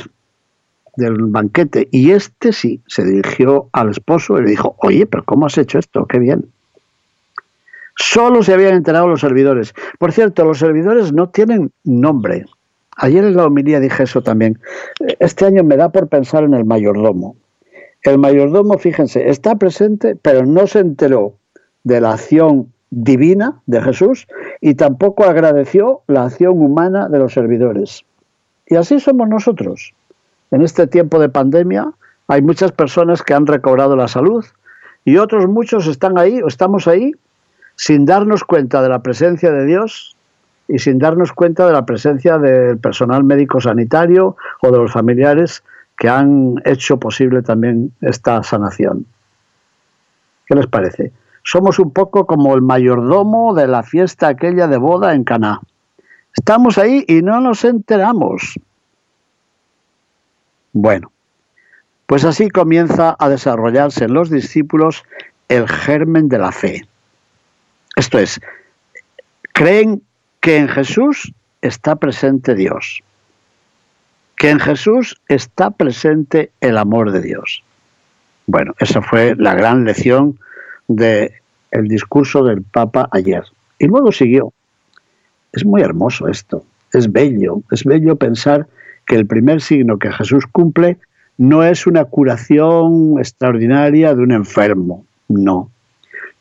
del 0.95 1.17
banquete, 1.23 1.89
y 1.91 2.11
este 2.11 2.53
sí 2.53 2.81
se 2.87 3.03
dirigió 3.03 3.67
al 3.73 3.89
esposo 3.89 4.37
y 4.37 4.43
le 4.43 4.51
dijo, 4.51 4.75
oye, 4.79 5.05
pero 5.05 5.23
¿cómo 5.25 5.47
has 5.47 5.57
hecho 5.57 5.77
esto? 5.77 6.05
Qué 6.05 6.19
bien. 6.19 6.45
Solo 7.95 8.43
se 8.43 8.53
habían 8.53 8.75
enterado 8.75 9.07
los 9.07 9.19
servidores. 9.19 9.73
Por 9.99 10.13
cierto, 10.13 10.45
los 10.45 10.59
servidores 10.59 11.11
no 11.11 11.29
tienen 11.29 11.71
nombre. 11.83 12.45
Ayer 12.95 13.25
en 13.25 13.35
la 13.35 13.45
homilía 13.45 13.79
dije 13.79 14.03
eso 14.03 14.21
también. 14.21 14.59
Este 15.19 15.45
año 15.45 15.63
me 15.63 15.77
da 15.77 15.89
por 15.89 16.07
pensar 16.07 16.43
en 16.43 16.53
el 16.53 16.63
mayordomo. 16.63 17.35
El 18.03 18.19
mayordomo, 18.19 18.77
fíjense, 18.77 19.29
está 19.29 19.55
presente, 19.55 20.15
pero 20.15 20.45
no 20.45 20.65
se 20.67 20.79
enteró 20.79 21.35
de 21.83 22.01
la 22.01 22.13
acción 22.13 22.71
divina 22.89 23.61
de 23.65 23.81
Jesús 23.81 24.27
y 24.61 24.75
tampoco 24.75 25.25
agradeció 25.25 26.01
la 26.07 26.25
acción 26.25 26.61
humana 26.61 27.09
de 27.09 27.19
los 27.19 27.33
servidores. 27.33 28.03
Y 28.67 28.75
así 28.75 28.99
somos 28.99 29.27
nosotros. 29.27 29.93
En 30.51 30.61
este 30.61 30.87
tiempo 30.87 31.19
de 31.19 31.29
pandemia 31.29 31.91
hay 32.27 32.41
muchas 32.41 32.71
personas 32.71 33.21
que 33.23 33.33
han 33.33 33.47
recobrado 33.47 33.95
la 33.95 34.07
salud 34.07 34.45
y 35.05 35.17
otros 35.17 35.47
muchos 35.47 35.87
están 35.87 36.17
ahí 36.17 36.41
o 36.41 36.47
estamos 36.47 36.87
ahí 36.87 37.11
sin 37.75 38.05
darnos 38.05 38.43
cuenta 38.43 38.81
de 38.81 38.89
la 38.89 38.99
presencia 38.99 39.51
de 39.51 39.65
Dios 39.65 40.15
y 40.67 40.79
sin 40.79 40.99
darnos 40.99 41.33
cuenta 41.33 41.65
de 41.65 41.73
la 41.73 41.85
presencia 41.85 42.37
del 42.37 42.77
personal 42.77 43.23
médico 43.23 43.59
sanitario 43.59 44.37
o 44.61 44.71
de 44.71 44.77
los 44.77 44.93
familiares 44.93 45.63
que 45.97 46.07
han 46.07 46.55
hecho 46.65 46.97
posible 46.97 47.41
también 47.41 47.91
esta 48.01 48.41
sanación. 48.43 49.05
¿Qué 50.45 50.55
les 50.55 50.67
parece? 50.67 51.11
Somos 51.43 51.77
un 51.79 51.91
poco 51.91 52.25
como 52.25 52.55
el 52.55 52.61
mayordomo 52.61 53.53
de 53.53 53.67
la 53.67 53.83
fiesta 53.83 54.29
aquella 54.29 54.67
de 54.67 54.77
boda 54.77 55.13
en 55.13 55.23
Caná. 55.23 55.59
Estamos 56.35 56.77
ahí 56.77 57.03
y 57.07 57.21
no 57.21 57.41
nos 57.41 57.63
enteramos. 57.65 58.59
Bueno, 60.71 61.11
pues 62.07 62.25
así 62.25 62.49
comienza 62.49 63.15
a 63.19 63.29
desarrollarse 63.29 64.05
en 64.05 64.13
los 64.13 64.29
discípulos 64.29 65.03
el 65.49 65.67
germen 65.67 66.29
de 66.29 66.39
la 66.39 66.51
fe. 66.51 66.87
Esto 67.95 68.17
es, 68.17 68.39
creen 69.53 70.01
que 70.39 70.57
en 70.57 70.67
Jesús 70.67 71.31
está 71.61 71.95
presente 71.95 72.55
Dios, 72.55 73.01
que 74.35 74.49
en 74.49 74.59
Jesús 74.59 75.19
está 75.27 75.69
presente 75.69 76.51
el 76.59 76.77
amor 76.77 77.11
de 77.11 77.21
Dios. 77.21 77.63
Bueno, 78.47 78.73
esa 78.79 79.01
fue 79.01 79.35
la 79.37 79.53
gran 79.53 79.85
lección 79.85 80.39
del 80.87 81.31
el 81.71 81.87
discurso 81.87 82.43
del 82.43 82.61
Papa 82.61 83.09
ayer. 83.11 83.43
Y 83.79 83.87
luego 83.87 84.11
siguió. 84.11 84.53
Es 85.51 85.65
muy 85.65 85.81
hermoso 85.81 86.27
esto, 86.27 86.63
es 86.93 87.11
bello, 87.11 87.61
es 87.71 87.83
bello 87.83 88.15
pensar 88.15 88.67
que 89.05 89.15
el 89.15 89.27
primer 89.27 89.61
signo 89.61 89.99
que 89.99 90.11
Jesús 90.11 90.45
cumple 90.51 90.97
no 91.37 91.63
es 91.63 91.87
una 91.87 92.05
curación 92.05 93.15
extraordinaria 93.17 94.13
de 94.13 94.21
un 94.21 94.31
enfermo, 94.31 95.05
no. 95.27 95.69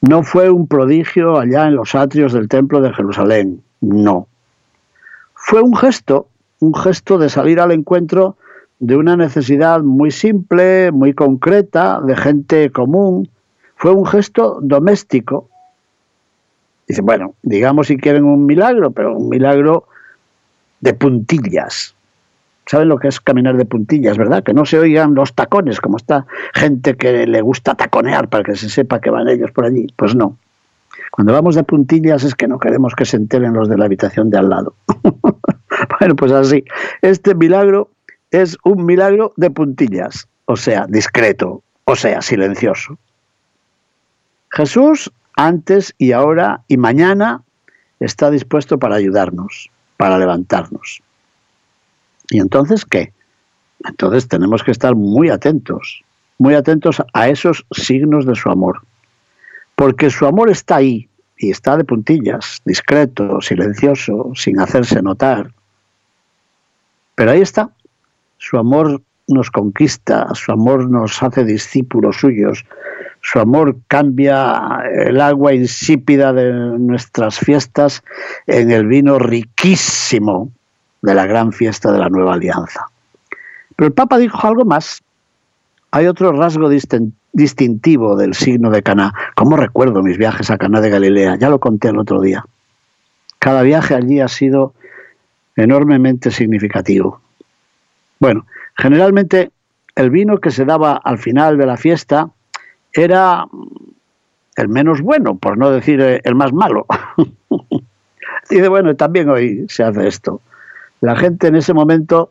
No 0.00 0.22
fue 0.22 0.50
un 0.50 0.66
prodigio 0.66 1.38
allá 1.38 1.66
en 1.66 1.76
los 1.76 1.94
atrios 1.94 2.32
del 2.32 2.48
templo 2.48 2.80
de 2.80 2.92
Jerusalén, 2.92 3.62
no. 3.80 4.26
Fue 5.34 5.60
un 5.60 5.76
gesto, 5.76 6.28
un 6.60 6.74
gesto 6.74 7.18
de 7.18 7.28
salir 7.28 7.60
al 7.60 7.72
encuentro 7.72 8.36
de 8.78 8.96
una 8.96 9.16
necesidad 9.16 9.80
muy 9.80 10.10
simple, 10.10 10.90
muy 10.90 11.12
concreta, 11.14 12.00
de 12.00 12.16
gente 12.16 12.70
común. 12.70 13.28
Fue 13.82 13.90
un 13.90 14.06
gesto 14.06 14.60
doméstico. 14.62 15.50
Dice, 16.86 17.02
bueno, 17.02 17.34
digamos 17.42 17.88
si 17.88 17.96
quieren 17.96 18.22
un 18.22 18.46
milagro, 18.46 18.92
pero 18.92 19.16
un 19.16 19.28
milagro 19.28 19.88
de 20.80 20.94
puntillas, 20.94 21.92
saben 22.66 22.86
lo 22.86 23.00
que 23.00 23.08
es 23.08 23.18
caminar 23.18 23.56
de 23.56 23.64
puntillas, 23.64 24.16
¿verdad? 24.16 24.44
Que 24.44 24.54
no 24.54 24.64
se 24.66 24.78
oigan 24.78 25.16
los 25.16 25.34
tacones, 25.34 25.80
como 25.80 25.96
está 25.96 26.26
gente 26.54 26.94
que 26.94 27.26
le 27.26 27.40
gusta 27.40 27.74
taconear 27.74 28.28
para 28.28 28.44
que 28.44 28.54
se 28.54 28.68
sepa 28.68 29.00
que 29.00 29.10
van 29.10 29.26
ellos 29.26 29.50
por 29.50 29.64
allí. 29.64 29.88
Pues 29.96 30.14
no. 30.14 30.38
Cuando 31.10 31.32
vamos 31.32 31.56
de 31.56 31.64
puntillas 31.64 32.22
es 32.22 32.36
que 32.36 32.46
no 32.46 32.60
queremos 32.60 32.94
que 32.94 33.04
se 33.04 33.16
enteren 33.16 33.52
los 33.52 33.68
de 33.68 33.78
la 33.78 33.86
habitación 33.86 34.30
de 34.30 34.38
al 34.38 34.48
lado. 34.48 34.76
bueno, 35.98 36.14
pues 36.14 36.30
así. 36.30 36.64
Este 37.00 37.34
milagro 37.34 37.90
es 38.30 38.56
un 38.62 38.86
milagro 38.86 39.32
de 39.36 39.50
puntillas, 39.50 40.28
o 40.44 40.54
sea, 40.54 40.86
discreto, 40.88 41.64
o 41.86 41.96
sea, 41.96 42.22
silencioso. 42.22 42.96
Jesús, 44.52 45.10
antes 45.36 45.94
y 45.98 46.12
ahora 46.12 46.62
y 46.68 46.76
mañana, 46.76 47.42
está 48.00 48.30
dispuesto 48.30 48.78
para 48.78 48.96
ayudarnos, 48.96 49.70
para 49.96 50.18
levantarnos. 50.18 51.02
¿Y 52.30 52.38
entonces 52.38 52.84
qué? 52.84 53.12
Entonces 53.84 54.28
tenemos 54.28 54.62
que 54.62 54.70
estar 54.70 54.94
muy 54.94 55.30
atentos, 55.30 56.02
muy 56.38 56.54
atentos 56.54 57.02
a 57.12 57.28
esos 57.28 57.66
signos 57.72 58.26
de 58.26 58.34
su 58.34 58.50
amor. 58.50 58.82
Porque 59.74 60.10
su 60.10 60.26
amor 60.26 60.50
está 60.50 60.76
ahí 60.76 61.08
y 61.38 61.50
está 61.50 61.76
de 61.76 61.84
puntillas, 61.84 62.60
discreto, 62.64 63.40
silencioso, 63.40 64.32
sin 64.34 64.60
hacerse 64.60 65.02
notar. 65.02 65.50
Pero 67.14 67.30
ahí 67.30 67.40
está. 67.40 67.70
Su 68.38 68.58
amor 68.58 69.02
nos 69.28 69.50
conquista, 69.50 70.28
su 70.34 70.52
amor 70.52 70.90
nos 70.90 71.22
hace 71.22 71.44
discípulos 71.44 72.16
suyos, 72.16 72.64
su 73.22 73.38
amor 73.38 73.76
cambia 73.88 74.82
el 74.92 75.20
agua 75.20 75.54
insípida 75.54 76.32
de 76.32 76.52
nuestras 76.52 77.38
fiestas 77.38 78.02
en 78.46 78.70
el 78.72 78.86
vino 78.86 79.18
riquísimo 79.18 80.50
de 81.02 81.14
la 81.14 81.26
gran 81.26 81.52
fiesta 81.52 81.92
de 81.92 81.98
la 81.98 82.08
nueva 82.08 82.34
alianza. 82.34 82.86
Pero 83.76 83.86
el 83.86 83.92
Papa 83.94 84.18
dijo 84.18 84.46
algo 84.46 84.64
más. 84.64 85.02
Hay 85.92 86.06
otro 86.06 86.32
rasgo 86.32 86.68
distintivo 87.32 88.16
del 88.16 88.34
signo 88.34 88.70
de 88.70 88.82
Caná. 88.82 89.14
¿Cómo 89.34 89.56
recuerdo 89.56 90.02
mis 90.02 90.18
viajes 90.18 90.50
a 90.50 90.58
Caná 90.58 90.80
de 90.80 90.90
Galilea? 90.90 91.36
Ya 91.36 91.48
lo 91.48 91.60
conté 91.60 91.88
el 91.88 91.98
otro 91.98 92.20
día. 92.20 92.44
Cada 93.38 93.62
viaje 93.62 93.94
allí 93.94 94.20
ha 94.20 94.28
sido 94.28 94.74
enormemente 95.54 96.30
significativo. 96.30 97.20
Bueno, 98.18 98.46
generalmente 98.76 99.50
el 99.94 100.10
vino 100.10 100.38
que 100.38 100.50
se 100.50 100.64
daba 100.64 100.94
al 100.94 101.18
final 101.18 101.58
de 101.58 101.66
la 101.66 101.76
fiesta 101.76 102.30
era 102.92 103.46
el 104.56 104.68
menos 104.68 105.00
bueno, 105.00 105.36
por 105.36 105.58
no 105.58 105.70
decir 105.70 106.00
el 106.00 106.34
más 106.34 106.52
malo. 106.52 106.86
Dice, 108.50 108.68
bueno, 108.68 108.94
también 108.96 109.28
hoy 109.28 109.66
se 109.68 109.82
hace 109.82 110.06
esto 110.08 110.40
la 111.02 111.16
gente 111.16 111.48
en 111.48 111.56
ese 111.56 111.74
momento 111.74 112.30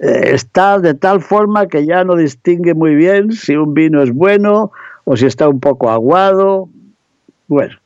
eh, 0.00 0.32
está 0.34 0.78
de 0.78 0.94
tal 0.94 1.22
forma 1.22 1.68
que 1.68 1.86
ya 1.86 2.04
no 2.04 2.16
distingue 2.16 2.74
muy 2.74 2.94
bien 2.96 3.32
si 3.32 3.54
un 3.54 3.72
vino 3.72 4.02
es 4.02 4.12
bueno 4.12 4.72
o 5.04 5.16
si 5.16 5.26
está 5.26 5.48
un 5.48 5.60
poco 5.60 5.90
aguado. 5.90 6.68
Bueno, 7.46 7.78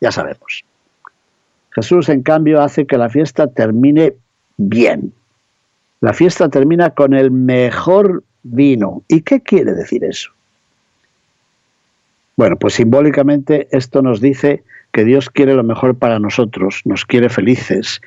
ya 0.00 0.12
sabemos. 0.12 0.62
Jesús, 1.70 2.10
en 2.10 2.22
cambio, 2.22 2.60
hace 2.60 2.86
que 2.86 2.98
la 2.98 3.08
fiesta 3.08 3.46
termine 3.46 4.14
bien. 4.58 5.14
La 6.00 6.12
fiesta 6.12 6.50
termina 6.50 6.90
con 6.90 7.14
el 7.14 7.30
mejor 7.30 8.22
vino. 8.42 9.02
¿Y 9.08 9.22
qué 9.22 9.40
quiere 9.40 9.72
decir 9.72 10.04
eso? 10.04 10.30
Bueno, 12.40 12.56
pues 12.56 12.72
simbólicamente 12.72 13.68
esto 13.70 14.00
nos 14.00 14.22
dice 14.22 14.64
que 14.92 15.04
Dios 15.04 15.28
quiere 15.28 15.52
lo 15.52 15.62
mejor 15.62 15.98
para 15.98 16.18
nosotros, 16.18 16.80
nos 16.86 17.04
quiere 17.04 17.28
felices 17.28 18.00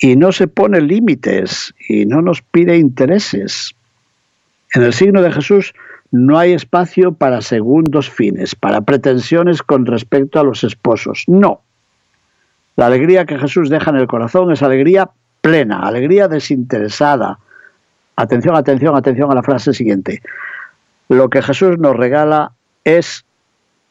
y 0.00 0.16
no 0.16 0.32
se 0.32 0.48
pone 0.48 0.80
límites 0.80 1.72
y 1.88 2.04
no 2.04 2.20
nos 2.20 2.42
pide 2.42 2.78
intereses. 2.78 3.76
En 4.74 4.82
el 4.82 4.92
signo 4.92 5.22
de 5.22 5.30
Jesús 5.30 5.72
no 6.10 6.36
hay 6.36 6.52
espacio 6.52 7.12
para 7.12 7.40
segundos 7.40 8.10
fines, 8.10 8.56
para 8.56 8.80
pretensiones 8.80 9.62
con 9.62 9.86
respecto 9.86 10.40
a 10.40 10.42
los 10.42 10.64
esposos. 10.64 11.22
No. 11.28 11.60
La 12.74 12.86
alegría 12.86 13.24
que 13.24 13.38
Jesús 13.38 13.70
deja 13.70 13.92
en 13.92 13.98
el 13.98 14.08
corazón 14.08 14.50
es 14.50 14.64
alegría 14.64 15.10
plena, 15.42 15.78
alegría 15.78 16.26
desinteresada. 16.26 17.38
Atención, 18.16 18.56
atención, 18.56 18.96
atención 18.96 19.30
a 19.30 19.36
la 19.36 19.44
frase 19.44 19.72
siguiente. 19.72 20.22
Lo 21.08 21.30
que 21.30 21.40
Jesús 21.40 21.78
nos 21.78 21.94
regala 21.94 22.50
es 22.82 23.25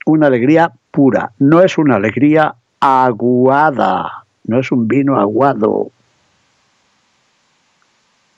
una 0.05 0.27
alegría 0.27 0.71
pura, 0.91 1.31
no 1.39 1.61
es 1.61 1.77
una 1.77 1.95
alegría 1.95 2.55
aguada, 2.79 4.25
no 4.45 4.59
es 4.59 4.71
un 4.71 4.87
vino 4.87 5.19
aguado. 5.19 5.91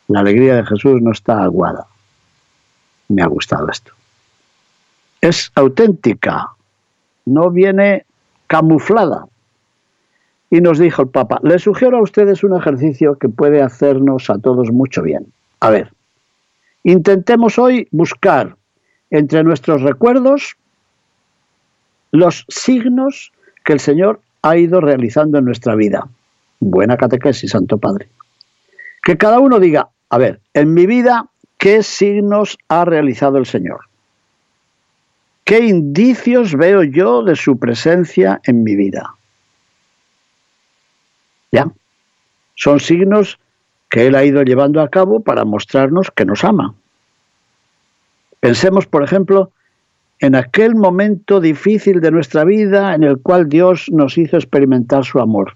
La 0.07 0.21
alegría 0.21 0.55
de 0.55 0.65
Jesús 0.65 1.01
no 1.01 1.11
está 1.11 1.43
aguada. 1.43 1.85
Me 3.09 3.21
ha 3.21 3.27
gustado 3.27 3.69
esto. 3.69 3.91
Es 5.21 5.51
auténtica, 5.55 6.51
no 7.25 7.51
viene 7.51 8.05
camuflada. 8.47 9.25
Y 10.49 10.61
nos 10.61 10.79
dijo 10.79 11.01
el 11.01 11.09
Papa, 11.09 11.39
les 11.43 11.63
sugiero 11.63 11.97
a 11.97 12.01
ustedes 12.01 12.43
un 12.43 12.55
ejercicio 12.55 13.17
que 13.17 13.27
puede 13.27 13.61
hacernos 13.61 14.29
a 14.29 14.39
todos 14.39 14.71
mucho 14.71 15.01
bien. 15.01 15.27
A 15.59 15.69
ver, 15.69 15.91
intentemos 16.83 17.59
hoy 17.59 17.89
buscar 17.91 18.55
entre 19.09 19.43
nuestros 19.43 19.81
recuerdos 19.81 20.55
los 22.11 22.45
signos 22.47 23.31
que 23.65 23.73
el 23.73 23.79
Señor 23.79 24.21
ha 24.41 24.57
ido 24.57 24.81
realizando 24.81 25.37
en 25.37 25.45
nuestra 25.45 25.75
vida. 25.75 26.07
Buena 26.59 26.97
catequesis, 26.97 27.51
Santo 27.51 27.77
Padre. 27.77 28.09
Que 29.03 29.17
cada 29.17 29.39
uno 29.39 29.59
diga, 29.59 29.89
a 30.09 30.17
ver, 30.17 30.39
en 30.53 30.73
mi 30.73 30.85
vida, 30.85 31.27
¿qué 31.57 31.83
signos 31.83 32.57
ha 32.69 32.85
realizado 32.85 33.37
el 33.37 33.45
Señor? 33.45 33.81
¿Qué 35.43 35.59
indicios 35.59 36.55
veo 36.55 36.83
yo 36.83 37.23
de 37.23 37.35
su 37.35 37.57
presencia 37.57 38.41
en 38.43 38.63
mi 38.63 38.75
vida? 38.75 39.15
¿Ya? 41.51 41.71
Son 42.55 42.79
signos 42.79 43.39
que 43.89 44.07
Él 44.07 44.15
ha 44.15 44.25
ido 44.25 44.43
llevando 44.43 44.81
a 44.81 44.89
cabo 44.89 45.21
para 45.21 45.45
mostrarnos 45.45 46.11
que 46.11 46.25
nos 46.25 46.43
ama. 46.43 46.75
Pensemos, 48.39 48.85
por 48.87 49.03
ejemplo, 49.03 49.51
en 50.19 50.35
aquel 50.35 50.75
momento 50.75 51.39
difícil 51.39 52.01
de 52.01 52.11
nuestra 52.11 52.43
vida 52.43 52.95
en 52.95 53.03
el 53.03 53.19
cual 53.19 53.47
Dios 53.49 53.89
nos 53.91 54.17
hizo 54.17 54.37
experimentar 54.37 55.05
su 55.05 55.19
amor. 55.19 55.55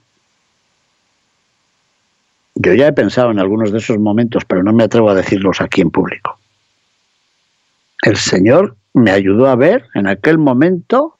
Yo 2.55 2.73
ya 2.73 2.87
he 2.87 2.93
pensado 2.93 3.31
en 3.31 3.39
algunos 3.39 3.71
de 3.71 3.79
esos 3.79 3.97
momentos, 3.97 4.45
pero 4.45 4.61
no 4.61 4.73
me 4.73 4.83
atrevo 4.83 5.09
a 5.09 5.15
decirlos 5.15 5.61
aquí 5.61 5.81
en 5.81 5.89
público. 5.89 6.37
El 8.03 8.17
Señor 8.17 8.75
me 8.93 9.11
ayudó 9.11 9.47
a 9.47 9.55
ver 9.55 9.85
en 9.95 10.07
aquel 10.07 10.37
momento, 10.37 11.17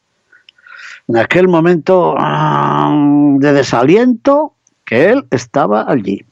en 1.08 1.18
aquel 1.18 1.48
momento 1.48 2.16
ah, 2.18 2.94
de 3.40 3.54
desaliento, 3.54 4.54
que 4.86 5.10
Él 5.10 5.26
estaba 5.32 5.90
allí. 5.90 6.26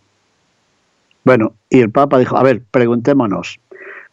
Bueno, 1.24 1.54
y 1.70 1.80
el 1.80 1.92
Papa 1.92 2.20
dijo, 2.20 2.38
a 2.38 2.44
ver, 2.44 2.62
preguntémonos, 2.72 3.60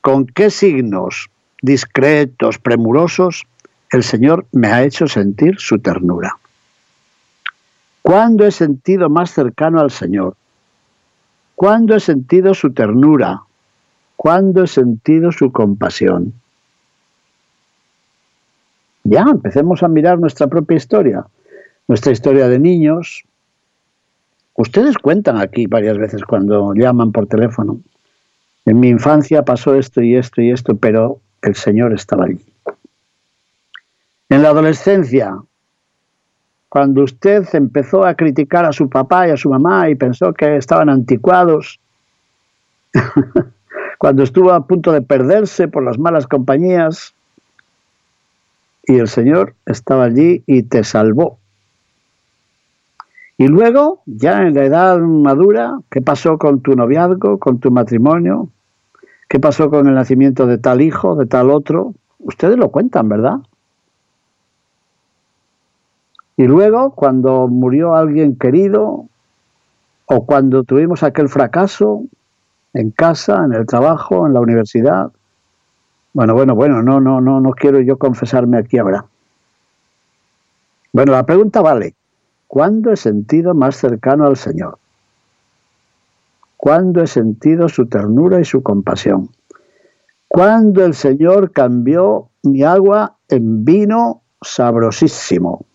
¿con 0.01 0.27
qué 0.27 0.51
signos 0.51 1.31
discretos, 1.67 2.59
premurosos, 2.59 3.45
el 3.91 4.05
Señor 4.05 4.47
me 4.53 4.69
ha 4.69 4.85
hecho 4.85 5.09
sentir 5.09 5.57
su 5.59 5.81
ternura. 5.81 6.37
¿Cuándo 8.03 8.47
he 8.47 8.53
sentido 8.53 9.11
más 9.11 9.33
cercano 9.33 9.81
al 9.81 9.91
Señor? 9.91 10.37
¿Cuándo 11.57 11.97
he 11.97 12.01
sentido 12.01 12.55
su 12.55 12.73
ternura? 12.73 13.43
¿Cuándo 14.15 14.63
he 14.63 14.69
sentido 14.69 15.33
su 15.33 15.51
compasión? 15.51 16.33
Ya, 19.03 19.23
empecemos 19.23 19.83
a 19.83 19.89
mirar 19.89 20.21
nuestra 20.21 20.47
propia 20.47 20.77
historia, 20.77 21.27
nuestra 21.89 22.13
historia 22.13 22.49
de 22.49 22.61
niños. 22.61 23.25
Ustedes 24.55 24.99
cuentan 24.99 25.39
aquí 25.39 25.67
varias 25.67 25.99
veces 25.99 26.23
cuando 26.23 26.75
llaman 26.75 27.11
por 27.11 27.27
teléfono. 27.27 27.81
En 28.65 28.79
mi 28.79 28.89
infancia 28.89 29.45
pasó 29.45 29.75
esto 29.75 30.01
y 30.01 30.15
esto 30.15 30.41
y 30.41 30.53
esto, 30.53 30.77
pero 30.77 31.21
el 31.43 31.55
Señor 31.55 31.93
estaba 31.93 32.25
allí. 32.25 32.45
En 34.29 34.43
la 34.43 34.51
adolescencia, 34.51 35.37
cuando 36.69 37.05
usted 37.05 37.47
empezó 37.53 38.05
a 38.05 38.15
criticar 38.15 38.65
a 38.65 38.73
su 38.73 38.89
papá 38.89 39.29
y 39.29 39.31
a 39.31 39.37
su 39.37 39.49
mamá 39.49 39.89
y 39.89 39.95
pensó 39.95 40.33
que 40.33 40.57
estaban 40.57 40.89
anticuados, 40.89 41.81
cuando 43.99 44.23
estuvo 44.23 44.53
a 44.53 44.67
punto 44.67 44.93
de 44.93 45.03
perderse 45.03 45.69
por 45.69 45.85
las 45.85 45.99
malas 45.99 46.27
compañías, 46.27 47.15
y 48.87 48.97
el 48.99 49.09
Señor 49.09 49.55
estaba 49.67 50.05
allí 50.05 50.43
y 50.47 50.63
te 50.63 50.85
salvó. 50.85 51.39
Y 53.39 53.49
luego, 53.49 54.03
ya 54.07 54.43
en 54.43 54.55
la 54.55 54.65
edad 54.65 54.99
madura, 54.99 55.81
¿qué 55.91 56.01
pasó 56.01 56.39
con 56.39 56.61
tu 56.63 56.75
noviazgo, 56.75 57.39
con 57.39 57.59
tu 57.59 57.71
matrimonio? 57.71 58.49
¿Qué 59.37 59.41
pasó 59.41 59.69
con 59.69 59.87
el 59.87 59.95
nacimiento 59.95 60.47
de 60.47 60.57
tal 60.57 60.81
hijo, 60.81 61.15
de 61.15 61.27
tal 61.27 61.51
otro? 61.51 61.93
Ustedes 62.21 62.57
lo 62.57 62.71
cuentan, 62.71 63.07
¿verdad? 63.07 63.35
Y 66.39 66.45
luego, 66.45 66.93
cuando 66.93 67.47
murió 67.47 67.95
alguien 67.95 68.39
querido, 68.39 69.11
o 70.07 70.25
cuando 70.25 70.65
tuvimos 70.65 71.03
aquel 71.03 71.29
fracaso 71.29 72.05
en 72.73 72.91
casa, 72.93 73.45
en 73.45 73.53
el 73.53 73.67
trabajo, 73.67 74.27
en 74.27 74.33
la 74.33 74.41
universidad. 74.41 75.13
Bueno, 76.15 76.33
bueno, 76.33 76.55
bueno, 76.55 76.83
no, 76.83 77.03
no, 77.03 77.21
no, 77.21 77.39
no 77.39 77.51
quiero 77.51 77.79
yo 77.81 77.99
confesarme 77.99 78.57
aquí 78.57 78.79
ahora. 78.79 79.05
Bueno, 80.95 81.13
la 81.13 81.27
pregunta 81.27 81.61
vale, 81.61 81.95
¿cuándo 82.47 82.91
he 82.91 82.97
sentido 82.97 83.55
más 83.55 83.77
cercano 83.77 84.25
al 84.25 84.39
Señor? 84.39 84.79
¿Cuándo 86.57 87.03
he 87.03 87.07
sentido 87.07 87.69
su 87.69 87.87
ternura 87.87 88.41
y 88.41 88.45
su 88.45 88.63
compasión? 88.63 89.31
¿Cuándo 90.29 90.85
el 90.85 90.95
Señor 90.95 91.53
cambió 91.53 92.31
mi 92.43 92.63
agua 92.63 93.17
en 93.29 93.65
vino 93.65 94.23
sabrosísimo? 94.43 95.67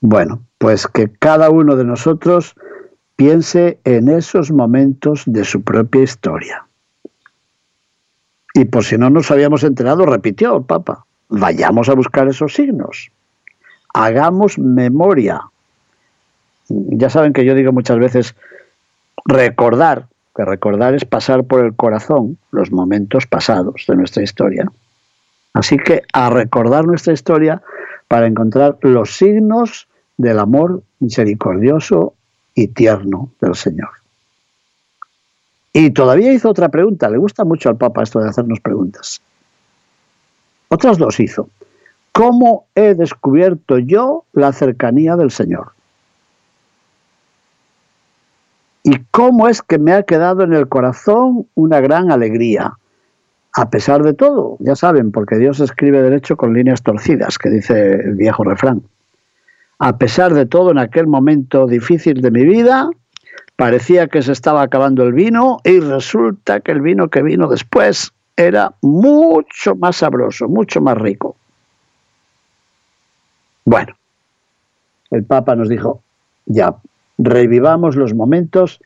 Bueno, 0.00 0.42
pues 0.58 0.86
que 0.86 1.10
cada 1.10 1.50
uno 1.50 1.74
de 1.76 1.84
nosotros 1.84 2.54
piense 3.16 3.80
en 3.84 4.08
esos 4.08 4.52
momentos 4.52 5.22
de 5.26 5.44
su 5.44 5.62
propia 5.62 6.02
historia. 6.02 6.66
Y 8.54 8.66
por 8.66 8.84
si 8.84 8.96
no 8.96 9.10
nos 9.10 9.30
habíamos 9.30 9.64
enterado, 9.64 10.06
repitió 10.06 10.56
el 10.56 10.64
Papa, 10.64 11.04
vayamos 11.28 11.88
a 11.88 11.94
buscar 11.94 12.28
esos 12.28 12.54
signos, 12.54 13.10
hagamos 13.92 14.58
memoria, 14.58 15.40
ya 16.68 17.10
saben 17.10 17.32
que 17.32 17.44
yo 17.44 17.54
digo 17.54 17.72
muchas 17.72 17.98
veces 17.98 18.34
recordar, 19.24 20.06
que 20.34 20.44
recordar 20.44 20.94
es 20.94 21.04
pasar 21.04 21.44
por 21.44 21.64
el 21.64 21.74
corazón 21.74 22.38
los 22.50 22.70
momentos 22.72 23.26
pasados 23.26 23.84
de 23.86 23.96
nuestra 23.96 24.22
historia. 24.22 24.70
Así 25.54 25.78
que 25.78 26.02
a 26.12 26.30
recordar 26.30 26.84
nuestra 26.84 27.12
historia 27.12 27.62
para 28.08 28.26
encontrar 28.26 28.76
los 28.82 29.16
signos 29.16 29.88
del 30.16 30.38
amor 30.38 30.82
misericordioso 31.00 32.14
y 32.54 32.68
tierno 32.68 33.30
del 33.40 33.54
Señor. 33.54 33.90
Y 35.72 35.90
todavía 35.90 36.32
hizo 36.32 36.48
otra 36.48 36.70
pregunta, 36.70 37.10
le 37.10 37.18
gusta 37.18 37.44
mucho 37.44 37.68
al 37.68 37.76
Papa 37.76 38.02
esto 38.02 38.20
de 38.20 38.30
hacernos 38.30 38.60
preguntas. 38.60 39.20
Otras 40.68 40.98
dos 40.98 41.20
hizo. 41.20 41.50
¿Cómo 42.12 42.66
he 42.74 42.94
descubierto 42.94 43.78
yo 43.78 44.24
la 44.32 44.52
cercanía 44.52 45.16
del 45.16 45.30
Señor? 45.30 45.75
Y 48.86 49.00
cómo 49.10 49.48
es 49.48 49.62
que 49.62 49.78
me 49.78 49.92
ha 49.92 50.04
quedado 50.04 50.44
en 50.44 50.52
el 50.52 50.68
corazón 50.68 51.48
una 51.56 51.80
gran 51.80 52.12
alegría. 52.12 52.74
A 53.52 53.68
pesar 53.68 54.04
de 54.04 54.14
todo, 54.14 54.58
ya 54.60 54.76
saben, 54.76 55.10
porque 55.10 55.38
Dios 55.38 55.58
escribe 55.58 56.00
derecho 56.00 56.36
con 56.36 56.54
líneas 56.54 56.84
torcidas, 56.84 57.36
que 57.36 57.50
dice 57.50 57.94
el 57.94 58.14
viejo 58.14 58.44
refrán. 58.44 58.82
A 59.80 59.98
pesar 59.98 60.34
de 60.34 60.46
todo, 60.46 60.70
en 60.70 60.78
aquel 60.78 61.08
momento 61.08 61.66
difícil 61.66 62.20
de 62.20 62.30
mi 62.30 62.44
vida, 62.44 62.88
parecía 63.56 64.06
que 64.06 64.22
se 64.22 64.30
estaba 64.30 64.62
acabando 64.62 65.02
el 65.02 65.14
vino 65.14 65.58
y 65.64 65.80
resulta 65.80 66.60
que 66.60 66.70
el 66.70 66.80
vino 66.80 67.08
que 67.08 67.24
vino 67.24 67.48
después 67.48 68.12
era 68.36 68.72
mucho 68.82 69.74
más 69.74 69.96
sabroso, 69.96 70.46
mucho 70.46 70.80
más 70.80 70.96
rico. 70.96 71.34
Bueno, 73.64 73.96
el 75.10 75.24
Papa 75.24 75.56
nos 75.56 75.68
dijo, 75.68 76.02
ya, 76.44 76.76
revivamos 77.18 77.96
los 77.96 78.14
momentos 78.14 78.80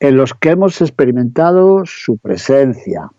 en 0.00 0.16
los 0.16 0.34
que 0.34 0.50
hemos 0.50 0.80
experimentado 0.80 1.84
su 1.86 2.18
presencia. 2.18 3.10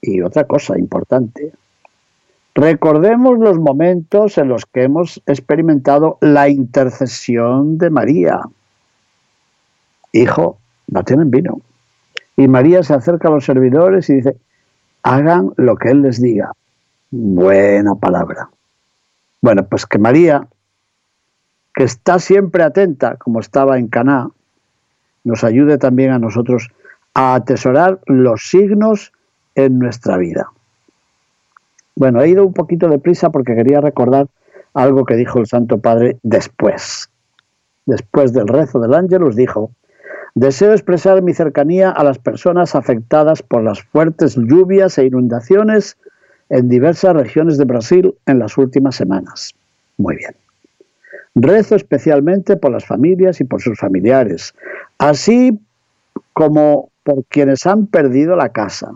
Y 0.00 0.20
otra 0.20 0.44
cosa 0.44 0.78
importante, 0.78 1.52
recordemos 2.54 3.38
los 3.38 3.58
momentos 3.58 4.36
en 4.38 4.48
los 4.48 4.66
que 4.66 4.84
hemos 4.84 5.22
experimentado 5.26 6.18
la 6.20 6.48
intercesión 6.48 7.78
de 7.78 7.90
María. 7.90 8.40
Hijo, 10.12 10.58
no 10.88 11.04
tienen 11.04 11.30
vino. 11.30 11.60
Y 12.36 12.48
María 12.48 12.82
se 12.82 12.94
acerca 12.94 13.28
a 13.28 13.30
los 13.30 13.44
servidores 13.44 14.08
y 14.10 14.14
dice, 14.14 14.36
hagan 15.02 15.52
lo 15.56 15.76
que 15.76 15.90
Él 15.90 16.02
les 16.02 16.20
diga. 16.20 16.52
Buena 17.10 17.94
palabra. 17.94 18.48
Bueno, 19.40 19.66
pues 19.66 19.86
que 19.86 19.98
María, 19.98 20.46
que 21.74 21.84
está 21.84 22.18
siempre 22.18 22.62
atenta, 22.62 23.16
como 23.16 23.40
estaba 23.40 23.78
en 23.78 23.88
Caná, 23.88 24.28
nos 25.24 25.44
ayude 25.44 25.78
también 25.78 26.10
a 26.10 26.18
nosotros 26.18 26.68
a 27.14 27.34
atesorar 27.34 28.00
los 28.06 28.48
signos 28.48 29.12
en 29.54 29.78
nuestra 29.78 30.16
vida. 30.16 30.48
Bueno, 31.94 32.22
he 32.22 32.28
ido 32.28 32.46
un 32.46 32.54
poquito 32.54 32.88
de 32.88 32.98
prisa 32.98 33.30
porque 33.30 33.54
quería 33.54 33.80
recordar 33.80 34.26
algo 34.74 35.04
que 35.04 35.16
dijo 35.16 35.38
el 35.38 35.46
Santo 35.46 35.78
Padre 35.78 36.16
después. 36.22 37.10
Después 37.86 38.32
del 38.32 38.48
rezo 38.48 38.80
del 38.80 38.94
ángel 38.94 39.22
os 39.24 39.36
dijo, 39.36 39.70
deseo 40.34 40.72
expresar 40.72 41.20
mi 41.20 41.34
cercanía 41.34 41.90
a 41.90 42.04
las 42.04 42.18
personas 42.18 42.74
afectadas 42.74 43.42
por 43.42 43.62
las 43.62 43.82
fuertes 43.82 44.36
lluvias 44.36 44.96
e 44.98 45.06
inundaciones 45.06 45.96
en 46.48 46.68
diversas 46.68 47.14
regiones 47.14 47.58
de 47.58 47.64
Brasil 47.64 48.14
en 48.26 48.38
las 48.38 48.56
últimas 48.56 48.94
semanas. 48.94 49.54
Muy 49.98 50.16
bien. 50.16 50.41
Rezo 51.34 51.76
especialmente 51.76 52.56
por 52.56 52.72
las 52.72 52.84
familias 52.84 53.40
y 53.40 53.44
por 53.44 53.62
sus 53.62 53.78
familiares, 53.78 54.54
así 54.98 55.58
como 56.32 56.90
por 57.02 57.24
quienes 57.24 57.66
han 57.66 57.86
perdido 57.86 58.36
la 58.36 58.50
casa. 58.50 58.92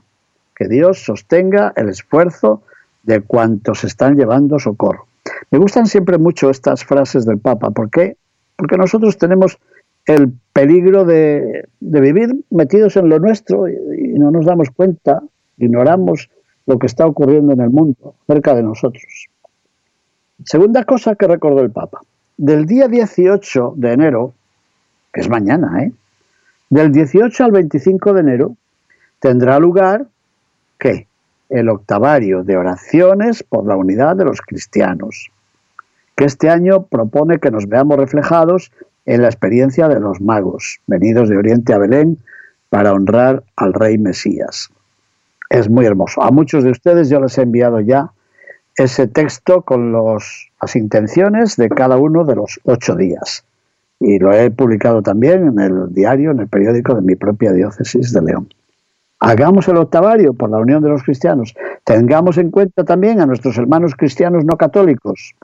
Que 0.55 0.69
Dios 0.69 1.05
sostenga 1.05 1.73
el 1.77 1.89
esfuerzo 1.89 2.63
de 3.03 3.21
cuantos 3.21 3.85
están 3.85 4.17
llevando 4.17 4.59
socorro. 4.59 5.07
Me 5.51 5.59
gustan 5.59 5.87
siempre 5.87 6.19
mucho 6.19 6.51
estas 6.51 6.85
frases 6.85 7.27
del 7.27 7.39
Papa. 7.39 7.71
¿Por 7.71 7.91
qué? 7.91 8.17
Porque 8.57 8.77
nosotros 8.77 9.19
tenemos 9.19 9.59
el 10.07 10.33
peligro 10.53 11.05
de, 11.05 11.69
vivir 11.81 12.45
metidos 12.51 12.97
en 12.97 13.09
lo 13.09 13.19
nuestro 13.19 13.69
y, 13.69 13.75
y 13.75 14.19
no 14.19 14.31
nos 14.31 14.47
damos 14.47 14.71
cuenta, 14.71 15.23
ignoramos 15.59 16.31
lo 16.67 16.79
que 16.79 16.87
está 16.87 17.07
ocurriendo 17.07 17.53
en 17.53 17.61
el 17.61 17.71
mundo, 17.71 18.15
cerca 18.27 18.55
de 18.55 18.63
nosotros. 18.63 19.29
Segunda 20.45 20.85
cosa 20.85 21.15
que 21.15 21.27
recordó 21.27 21.61
el 21.61 21.71
Papa. 21.71 22.01
Del 22.37 22.67
día 22.67 22.89
18 22.89 23.75
de 23.77 23.93
enero, 23.93 24.35
que 25.13 25.21
es 25.23 25.29
mañana, 25.29 25.83
¿eh? 25.83 25.93
Del 26.69 26.93
18 26.93 27.45
al 27.45 27.53
25 27.53 28.13
de 28.13 28.21
enero 28.21 28.57
tendrá 29.21 29.59
lugar, 29.59 30.07
¿qué? 30.79 31.07
el 31.49 31.69
octavario 31.69 32.43
de 32.43 32.57
oraciones 32.57 33.43
por 33.43 33.67
la 33.67 33.77
unidad 33.77 34.17
de 34.17 34.25
los 34.25 34.41
cristianos, 34.41 35.31
que 36.17 36.25
este 36.25 36.51
año 36.51 36.83
propone 36.87 37.39
que 37.39 37.51
nos 37.51 37.69
veamos 37.69 37.99
reflejados 37.99 38.73
en 39.05 39.23
la 39.23 39.29
experiencia 39.29 39.89
de 39.89 40.01
los 40.01 40.21
magos, 40.21 40.81
venidos 40.87 41.29
de 41.29 41.37
Oriente 41.37 41.73
a 41.73 41.79
Belén 41.79 42.19
para 42.69 42.93
honrar 42.93 43.45
al 43.55 43.73
rey 43.73 43.97
Mesías. 43.99 44.71
Es 45.51 45.71
muy 45.71 45.87
hermoso. 45.87 46.23
A 46.23 46.33
muchos 46.33 46.65
de 46.65 46.71
ustedes 46.71 47.09
yo 47.09 47.21
les 47.21 47.39
he 47.39 47.43
enviado 47.43 47.81
ya 47.81 48.11
ese 48.77 49.07
texto 49.09 49.63
con 49.63 49.93
las 49.93 50.77
intenciones 50.77 51.57
de 51.57 51.69
cada 51.69 51.97
uno 51.97 52.25
de 52.25 52.37
los 52.37 52.61
ocho 52.65 52.95
días. 52.95 53.45
Y 53.99 54.19
lo 54.19 54.33
he 54.33 54.51
publicado 54.51 55.03
también 55.03 55.49
en 55.49 55.59
el 55.59 55.95
diario, 55.95 56.31
en 56.31 56.41
el 56.41 56.49
periódico 56.49 56.95
de 56.95 57.01
mi 57.01 57.15
propia 57.15 57.53
diócesis 57.53 58.13
de 58.13 58.23
León. 58.23 58.49
Hagamos 59.19 59.67
el 59.69 59.79
octavario 59.79 60.35
por 60.35 60.51
la 60.51 60.59
unión 60.59 60.83
de 60.83 60.91
los 60.91 61.03
cristianos. 61.03 61.55
Tengamos 61.85 62.37
en 62.37 62.51
cuenta 62.51 62.85
también 62.85 63.21
a 63.21 63.27
nuestros 63.27 63.57
hermanos 63.57 63.95
cristianos 63.97 64.45
no 64.45 64.59
católicos. 64.59 65.35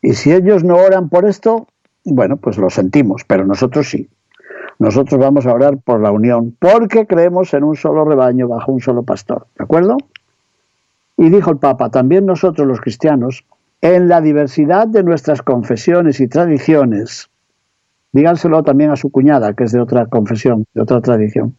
Y 0.00 0.14
si 0.14 0.32
ellos 0.32 0.62
no 0.62 0.76
oran 0.76 1.08
por 1.08 1.24
esto, 1.24 1.66
bueno, 2.04 2.36
pues 2.36 2.58
lo 2.58 2.70
sentimos, 2.70 3.24
pero 3.26 3.44
nosotros 3.44 3.90
sí. 3.90 4.08
Nosotros 4.78 5.18
vamos 5.18 5.44
a 5.46 5.52
orar 5.52 5.78
por 5.78 6.00
la 6.00 6.12
unión, 6.12 6.56
porque 6.60 7.06
creemos 7.06 7.52
en 7.52 7.64
un 7.64 7.74
solo 7.74 8.04
rebaño 8.04 8.46
bajo 8.46 8.70
un 8.70 8.80
solo 8.80 9.02
pastor. 9.02 9.48
¿De 9.58 9.64
acuerdo? 9.64 9.96
Y 11.18 11.28
dijo 11.28 11.50
el 11.50 11.58
Papa, 11.58 11.90
también 11.90 12.24
nosotros 12.24 12.66
los 12.66 12.80
cristianos, 12.80 13.44
en 13.82 14.08
la 14.08 14.22
diversidad 14.22 14.88
de 14.88 15.02
nuestras 15.02 15.42
confesiones 15.42 16.20
y 16.20 16.28
tradiciones, 16.28 17.28
díganselo 18.12 18.62
también 18.62 18.90
a 18.90 18.96
su 18.96 19.10
cuñada, 19.10 19.52
que 19.52 19.64
es 19.64 19.72
de 19.72 19.80
otra 19.80 20.06
confesión, 20.06 20.64
de 20.72 20.80
otra 20.80 21.02
tradición 21.02 21.54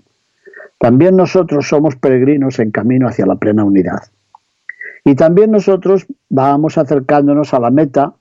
también 0.80 1.18
nosotros 1.18 1.68
somos 1.68 1.98
peregrinos 1.98 2.58
en 2.60 2.72
camino 2.72 3.08
hacia 3.08 3.26
la 3.26 3.36
plena 3.36 3.64
unidad. 3.64 4.00
Y 5.06 5.16
también 5.16 5.52
nosotros 5.52 6.08
vamos 6.30 6.78
acercándonos 6.78 7.54
a 7.54 7.60
la 7.60 7.70
meta 7.70 8.14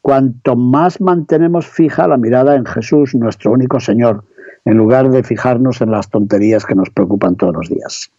cuanto 0.00 0.56
más 0.56 1.00
mantenemos 1.00 1.66
fija 1.66 2.08
la 2.08 2.16
mirada 2.16 2.54
en 2.56 2.64
Jesús, 2.64 3.14
nuestro 3.14 3.52
único 3.52 3.80
Señor, 3.80 4.24
en 4.64 4.76
lugar 4.76 5.10
de 5.10 5.24
fijarnos 5.24 5.80
en 5.80 5.90
las 5.90 6.08
tonterías 6.08 6.64
que 6.64 6.76
nos 6.76 6.90
preocupan 6.90 7.36
todos 7.36 7.54
los 7.54 7.68
días. 7.68 8.12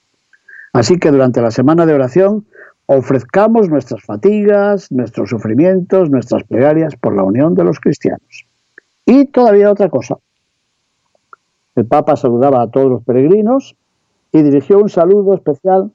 Así 0.73 0.97
que 0.97 1.12
durante 1.12 1.41
la 1.41 1.51
semana 1.51 1.86
de 1.86 1.93
oración 1.93 2.45
ofrezcamos 2.88 3.69
nuestras 3.69 4.03
fatigas, 4.03 4.91
nuestros 4.91 5.29
sufrimientos, 5.29 6.09
nuestras 6.09 6.43
plegarias 6.43 6.95
por 6.95 7.15
la 7.15 7.23
unión 7.23 7.55
de 7.55 7.63
los 7.63 7.79
cristianos. 7.79 8.45
Y 9.05 9.25
todavía 9.25 9.71
otra 9.71 9.89
cosa, 9.89 10.17
el 11.75 11.86
Papa 11.86 12.15
saludaba 12.15 12.62
a 12.62 12.69
todos 12.69 12.89
los 12.89 13.03
peregrinos 13.03 13.75
y 14.31 14.41
dirigió 14.41 14.79
un 14.79 14.89
saludo 14.89 15.36
especial 15.36 15.91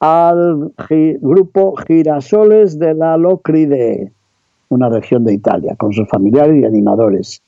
al 0.00 0.72
grupo 1.20 1.76
Girasoles 1.76 2.78
de 2.78 2.94
la 2.94 3.16
Locride, 3.16 4.12
una 4.68 4.88
región 4.88 5.24
de 5.24 5.34
Italia, 5.34 5.76
con 5.76 5.92
sus 5.92 6.08
familiares 6.08 6.62
y 6.62 6.64
animadores. 6.64 7.42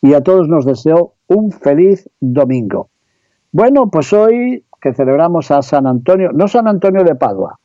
Y 0.00 0.14
a 0.14 0.22
todos 0.22 0.48
nos 0.48 0.64
deseó 0.64 1.14
un 1.26 1.50
feliz 1.50 2.08
domingo. 2.20 2.88
Bueno, 3.52 3.90
pues 3.90 4.12
hoy 4.12 4.64
que 4.80 4.94
celebramos 4.94 5.50
a 5.50 5.62
San 5.62 5.86
Antonio, 5.86 6.30
no 6.32 6.48
San 6.48 6.68
Antonio 6.68 7.04
de 7.04 7.14
Padua, 7.14 7.58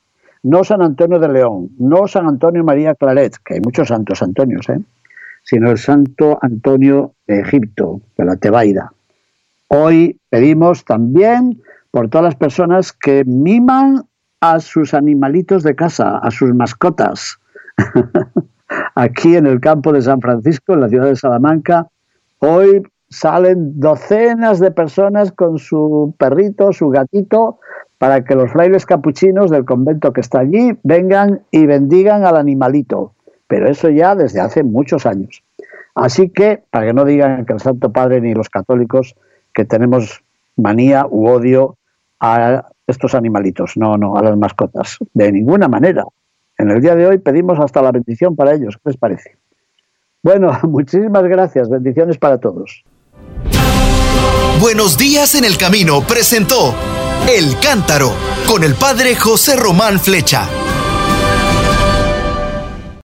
no 0.44 0.64
San 0.64 0.82
Antonio 0.82 1.20
de 1.20 1.30
León, 1.30 1.70
no 1.80 2.08
San 2.08 2.28
Antonio 2.28 2.64
María 2.64 2.96
Claret, 2.96 3.36
que 3.44 3.56
hay 3.56 3.60
muchos 3.62 3.88
santos 3.88 4.22
Antonios, 4.22 4.68
¿eh? 4.70 4.80
sino 5.44 5.72
el 5.72 5.78
Santo 5.78 6.38
Antonio 6.42 7.14
de 7.28 7.42
Egipto, 7.42 8.02
de 8.18 8.26
la 8.26 8.36
Tebaida. 8.36 8.92
Hoy 9.68 10.20
pedimos 10.30 10.86
también 10.86 11.62
por 11.92 12.10
todas 12.10 12.26
las 12.26 12.36
personas 12.36 12.92
que 12.92 13.24
miman 13.26 14.04
a 14.42 14.60
sus 14.60 14.94
animalitos 14.94 15.64
de 15.64 15.76
casa, 15.76 16.18
a 16.18 16.32
sus 16.32 16.54
mascotas. 16.54 17.38
Aquí 18.96 19.36
en 19.36 19.48
el 19.48 19.60
campo 19.60 19.94
de 19.94 20.02
San 20.02 20.20
Francisco, 20.20 20.74
en 20.74 20.82
la 20.82 20.90
ciudad 20.90 21.06
de 21.06 21.16
Salamanca, 21.16 21.88
hoy 22.40 22.84
salen 23.14 23.80
docenas 23.80 24.60
de 24.60 24.72
personas 24.72 25.32
con 25.32 25.60
su 25.60 26.16
perrito, 26.18 26.74
su 26.74 26.90
gatito, 26.90 27.60
para 28.00 28.24
que 28.24 28.36
los 28.36 28.52
frailes 28.52 28.86
capuchinos 28.86 29.52
del 29.52 29.66
convento 29.66 30.12
que 30.12 30.22
está 30.22 30.40
allí 30.40 30.78
vengan 30.84 31.42
y 31.52 31.66
bendigan 31.68 32.26
al 32.26 32.38
animalito. 32.38 33.14
Pero 33.48 33.70
eso 33.70 33.90
ya 33.90 34.16
desde 34.16 34.42
hace 34.42 34.64
muchos 34.64 35.06
años. 35.06 35.44
Así 35.94 36.30
que, 36.30 36.64
para 36.72 36.88
que 36.88 36.94
no 36.94 37.06
digan 37.06 37.46
que 37.46 37.54
el 37.54 37.60
Santo 37.60 37.92
Padre 37.92 38.20
ni 38.20 38.34
los 38.34 38.50
católicos 38.50 39.16
que 39.54 39.64
tenemos 39.64 40.24
manía 40.56 41.06
u 41.08 41.28
odio 41.28 41.78
a 42.20 42.66
estos 42.88 43.14
animalitos, 43.14 43.78
no, 43.78 43.96
no, 43.96 44.18
a 44.18 44.24
las 44.24 44.38
mascotas, 44.38 44.98
de 45.14 45.32
ninguna 45.32 45.68
manera. 45.68 46.04
En 46.58 46.72
el 46.72 46.82
día 46.82 46.96
de 46.96 47.06
hoy 47.06 47.20
pedimos 47.20 47.60
hasta 47.60 47.82
la 47.82 47.92
bendición 47.92 48.36
para 48.36 48.54
ellos, 48.54 48.78
¿qué 48.78 48.90
les 48.90 48.98
parece? 48.98 49.38
Bueno, 50.24 50.52
muchísimas 50.64 51.24
gracias, 51.24 51.70
bendiciones 51.70 52.18
para 52.18 52.40
todos. 52.40 52.84
Buenos 54.60 54.98
días 54.98 55.36
en 55.36 55.44
el 55.44 55.58
camino 55.58 56.06
presentó 56.08 56.74
El 57.28 57.60
Cántaro 57.60 58.14
con 58.48 58.64
el 58.64 58.76
padre 58.76 59.16
José 59.16 59.56
Román 59.56 60.00
Flecha. 60.00 60.48